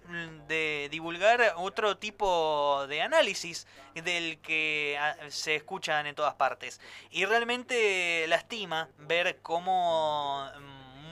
De 0.49 0.89
divulgar 0.91 1.55
otro 1.57 1.97
tipo 1.97 2.87
de 2.89 3.03
análisis 3.03 3.67
del 3.95 4.39
que 4.41 4.99
ah, 5.01 5.17
se 5.29 5.57
escuchan 5.57 6.07
en 6.07 6.15
todas 6.15 6.35
partes. 6.35 6.81
Y 7.11 7.25
realmente 7.25 8.27
lastima 8.29 8.89
ver 8.99 9.39
cómo 9.43 10.51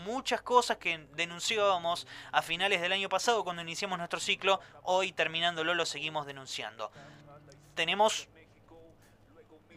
muchas 0.04 0.42
cosas 0.42 0.78
que 0.78 1.06
denunciábamos 1.14 2.06
a 2.32 2.42
finales 2.42 2.80
del 2.80 2.92
año 2.92 3.08
pasado 3.08 3.44
cuando 3.44 3.62
iniciamos 3.62 3.98
nuestro 3.98 4.20
ciclo, 4.20 4.60
hoy 4.82 5.12
terminándolo 5.12 5.74
lo 5.74 5.86
seguimos 5.86 6.26
denunciando. 6.26 6.90
Tenemos 7.74 8.28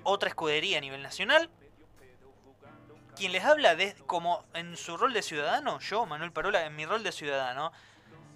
otra 0.04 0.30
escudería 0.30 0.80
a 0.80 0.82
nivel 0.82 1.04
nacional. 1.04 1.50
Quien 3.16 3.34
les 3.34 3.44
habla 3.44 3.76
de, 3.76 3.94
como 4.08 4.44
en 4.54 4.76
su 4.78 4.98
rol 4.98 5.14
de 5.14 5.22
ciudadano, 5.22 5.80
yo, 5.80 6.06
Manuel 6.08 6.32
Parola, 6.32 6.66
en 6.66 6.76
mi 6.76 6.86
rol 6.86 7.04
de 7.04 7.12
ciudadano, 7.12 7.72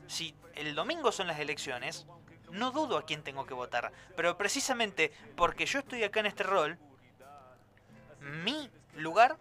si 0.08 0.36
el 0.56 0.76
domingo 0.76 1.12
son 1.12 1.28
las 1.28 1.40
elecciones, 1.40 2.06
no 2.52 2.72
dudo 2.72 2.98
a 2.98 3.06
quién 3.06 3.24
tengo 3.24 3.46
que 3.46 3.54
votar. 3.54 3.92
Pero 4.16 4.38
precisamente 4.38 5.12
porque 5.36 5.66
yo 5.66 5.80
estoy 5.80 6.04
acá 6.04 6.20
en 6.22 6.26
este 6.28 6.44
rol, 6.44 6.78
mi 8.20 8.70
lugar 8.96 9.38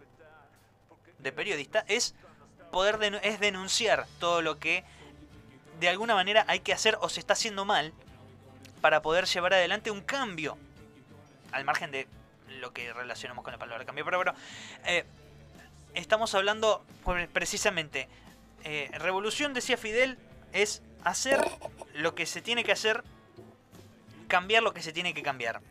de 1.19 1.31
periodista 1.31 1.85
es 1.87 2.15
poder 2.71 3.19
es 3.23 3.39
denunciar 3.39 4.05
todo 4.19 4.41
lo 4.41 4.59
que 4.59 4.83
de 5.79 5.89
alguna 5.89 6.13
manera 6.13 6.45
hay 6.47 6.59
que 6.59 6.73
hacer 6.73 6.97
o 7.01 7.09
se 7.09 7.19
está 7.19 7.33
haciendo 7.33 7.65
mal 7.65 7.93
para 8.81 9.01
poder 9.01 9.25
llevar 9.25 9.53
adelante 9.53 9.91
un 9.91 10.01
cambio. 10.01 10.57
Al 11.51 11.63
margen 11.63 11.91
de 11.91 12.07
lo 12.59 12.73
que 12.73 12.93
relacionamos 12.93 13.43
con 13.43 13.53
la 13.53 13.57
palabra 13.57 13.85
cambio. 13.85 14.05
Pero 14.05 14.17
bueno, 14.17 14.33
eh, 14.85 15.05
estamos 15.93 16.35
hablando 16.35 16.85
precisamente. 17.33 18.07
Eh, 18.63 18.89
revolución, 18.93 19.53
decía 19.53 19.77
Fidel, 19.77 20.17
es 20.55 20.81
hacer 21.03 21.45
lo 21.93 22.15
que 22.15 22.25
se 22.25 22.41
tiene 22.41 22.63
que 22.63 22.71
hacer, 22.71 23.03
cambiar 24.27 24.63
lo 24.63 24.73
que 24.73 24.81
se 24.81 24.93
tiene 24.93 25.13
que 25.13 25.21
cambiar. 25.21 25.61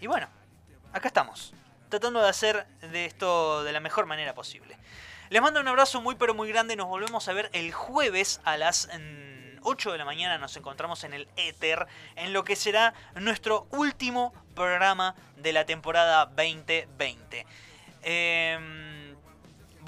Y 0.00 0.06
bueno, 0.06 0.26
acá 0.92 1.08
estamos, 1.08 1.52
tratando 1.90 2.22
de 2.22 2.28
hacer 2.28 2.66
de 2.80 3.04
esto 3.04 3.62
de 3.62 3.72
la 3.72 3.80
mejor 3.80 4.06
manera 4.06 4.34
posible. 4.34 4.76
Les 5.28 5.42
mando 5.42 5.60
un 5.60 5.68
abrazo 5.68 6.00
muy 6.00 6.14
pero 6.14 6.32
muy 6.32 6.48
grande. 6.48 6.76
Nos 6.76 6.88
volvemos 6.88 7.28
a 7.28 7.32
ver 7.34 7.50
el 7.52 7.72
jueves 7.72 8.40
a 8.44 8.56
las 8.56 8.88
8 9.60 9.88
mm, 9.88 9.92
de 9.92 9.98
la 9.98 10.04
mañana. 10.06 10.38
Nos 10.38 10.56
encontramos 10.56 11.04
en 11.04 11.12
el 11.12 11.28
Éter 11.36 11.86
en 12.16 12.32
lo 12.32 12.44
que 12.44 12.56
será 12.56 12.94
nuestro 13.16 13.66
último 13.70 14.32
programa 14.54 15.14
de 15.36 15.52
la 15.52 15.66
temporada 15.66 16.24
2020. 16.24 17.44
Em, 18.02 18.87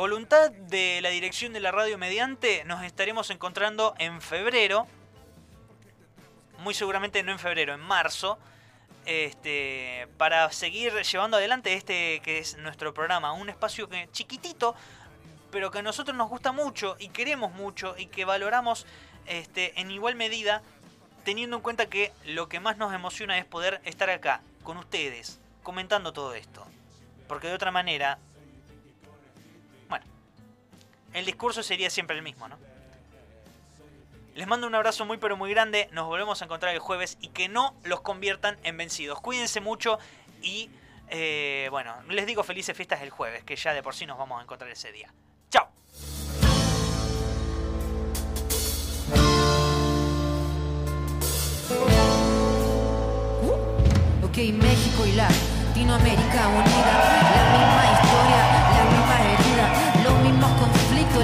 voluntad 0.01 0.51
de 0.51 1.01
la 1.03 1.11
dirección 1.11 1.53
de 1.53 1.61
la 1.61 1.73
radio 1.73 1.99
mediante, 1.99 2.65
nos 2.65 2.83
estaremos 2.85 3.29
encontrando 3.29 3.95
en 3.99 4.23
febrero. 4.23 4.87
Muy 6.61 6.73
seguramente 6.73 7.23
no 7.23 7.33
en 7.33 7.39
febrero, 7.39 7.75
en 7.75 7.81
marzo. 7.81 8.39
Este, 9.05 10.09
para 10.17 10.51
seguir 10.53 10.95
llevando 11.03 11.37
adelante 11.37 11.75
este 11.75 12.21
que 12.21 12.39
es 12.39 12.57
nuestro 12.57 12.95
programa, 12.95 13.35
un 13.35 13.51
espacio 13.51 13.91
que, 13.91 14.09
chiquitito, 14.11 14.75
pero 15.51 15.71
que 15.71 15.81
a 15.81 15.83
nosotros 15.83 16.17
nos 16.17 16.31
gusta 16.31 16.51
mucho 16.51 16.97
y 16.99 17.09
queremos 17.09 17.53
mucho 17.53 17.95
y 17.99 18.07
que 18.07 18.25
valoramos 18.25 18.87
este, 19.27 19.79
en 19.79 19.91
igual 19.91 20.15
medida, 20.15 20.63
teniendo 21.25 21.57
en 21.57 21.63
cuenta 21.63 21.91
que 21.91 22.11
lo 22.25 22.49
que 22.49 22.59
más 22.59 22.79
nos 22.79 22.95
emociona 22.95 23.37
es 23.37 23.45
poder 23.45 23.83
estar 23.85 24.09
acá, 24.09 24.41
con 24.63 24.79
ustedes, 24.79 25.41
comentando 25.63 26.15
todo 26.15 26.35
esto. 26.35 26.67
Porque 27.29 27.49
de 27.49 27.55
otra 27.55 27.71
manera, 27.71 28.19
el 31.15 31.27
discurso 31.27 31.63
sería 31.63 31.91
siempre 31.91 32.17
el 32.17 32.23
mismo, 32.23 32.49
¿no? 32.49 32.59
Les 34.35 34.47
mando 34.47 34.67
un 34.67 34.75
abrazo 34.75 35.05
muy 35.05 35.19
pero 35.19 35.37
muy 35.37 35.51
grande, 35.51 35.89
nos 35.93 36.07
volvemos 36.07 36.41
a 36.41 36.45
encontrar 36.45 36.73
el 36.73 36.81
jueves 36.81 37.19
y 37.21 37.29
que 37.29 37.49
no 37.49 37.75
los 37.83 38.01
conviertan 38.01 38.57
en 38.63 38.77
vencidos. 38.77 39.21
Cuídense 39.21 39.61
mucho 39.61 39.99
y 40.41 40.71
eh, 41.09 41.69
bueno, 41.71 41.95
les 42.09 42.25
digo 42.27 42.45
felices 42.45 42.77
fiestas 42.77 43.03
el 43.03 43.11
jueves, 43.11 43.43
que 43.45 43.57
ya 43.57 43.75
de 43.75 43.83
por 43.83 43.95
sí 43.95 44.07
nos 44.07 44.17
vamos 44.17 44.39
a 44.39 44.43
encontrar 44.43 44.71
ese 44.71 44.93
día. 44.93 45.13
Chao. 45.51 45.69
Ok, 54.23 54.37
México 54.37 55.05
y 55.05 55.13
Latinoamérica 55.13 56.49
unida, 56.49 57.70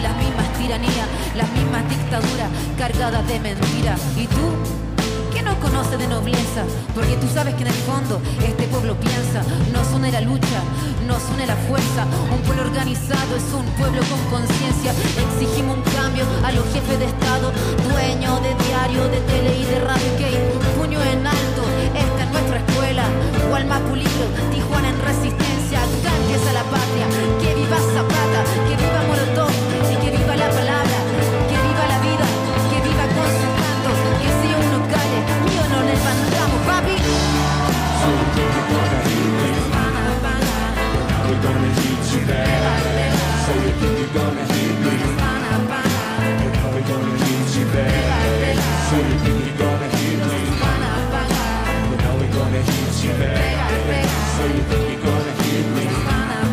las 0.01 0.17
mismas 0.17 0.53
tiranías, 0.59 1.09
las 1.37 1.51
mismas 1.53 1.89
dictaduras 1.89 2.51
cargadas 2.79 3.27
de 3.29 3.41
mentiras. 3.41 4.01
¿Y 4.17 4.27
tú? 4.27 4.87
no 5.47 5.59
conoce 5.61 5.97
de 5.97 6.09
nobleza, 6.09 6.65
porque 6.93 7.15
tú 7.17 7.29
sabes 7.33 7.55
que 7.55 7.63
en 7.63 7.69
el 7.69 7.81
fondo 7.87 8.21
este 8.45 8.67
pueblo 8.67 8.99
piensa, 8.99 9.43
nos 9.73 9.87
une 9.95 10.11
la 10.11 10.21
lucha, 10.21 10.59
nos 11.07 11.23
une 11.35 11.47
la 11.47 11.55
fuerza, 11.69 12.03
un 12.35 12.41
pueblo 12.43 12.63
organizado 12.63 13.37
es 13.37 13.47
un 13.55 13.65
pueblo 13.79 14.01
con 14.11 14.41
conciencia, 14.41 14.91
exigimos 15.23 15.77
un 15.79 15.85
cambio 15.95 16.25
a 16.45 16.51
los 16.51 16.65
jefes 16.75 16.99
de 16.99 17.07
Estado, 17.07 17.53
dueños 17.89 18.43
de 18.43 18.53
diario, 18.67 19.05
de 19.05 19.21
tele 19.21 19.57
y 19.57 19.65
de 19.65 19.79
radio, 19.81 20.11
que 20.19 20.29
puño 20.77 21.01
en 21.01 21.25
alto, 21.25 21.63
esta 21.95 22.25
es 22.25 22.31
nuestra 22.33 22.59
escuela, 22.59 23.05
Gualmapulido, 23.49 24.27
Tijuana 24.53 24.89
en 24.89 25.01
resistencia, 25.01 25.46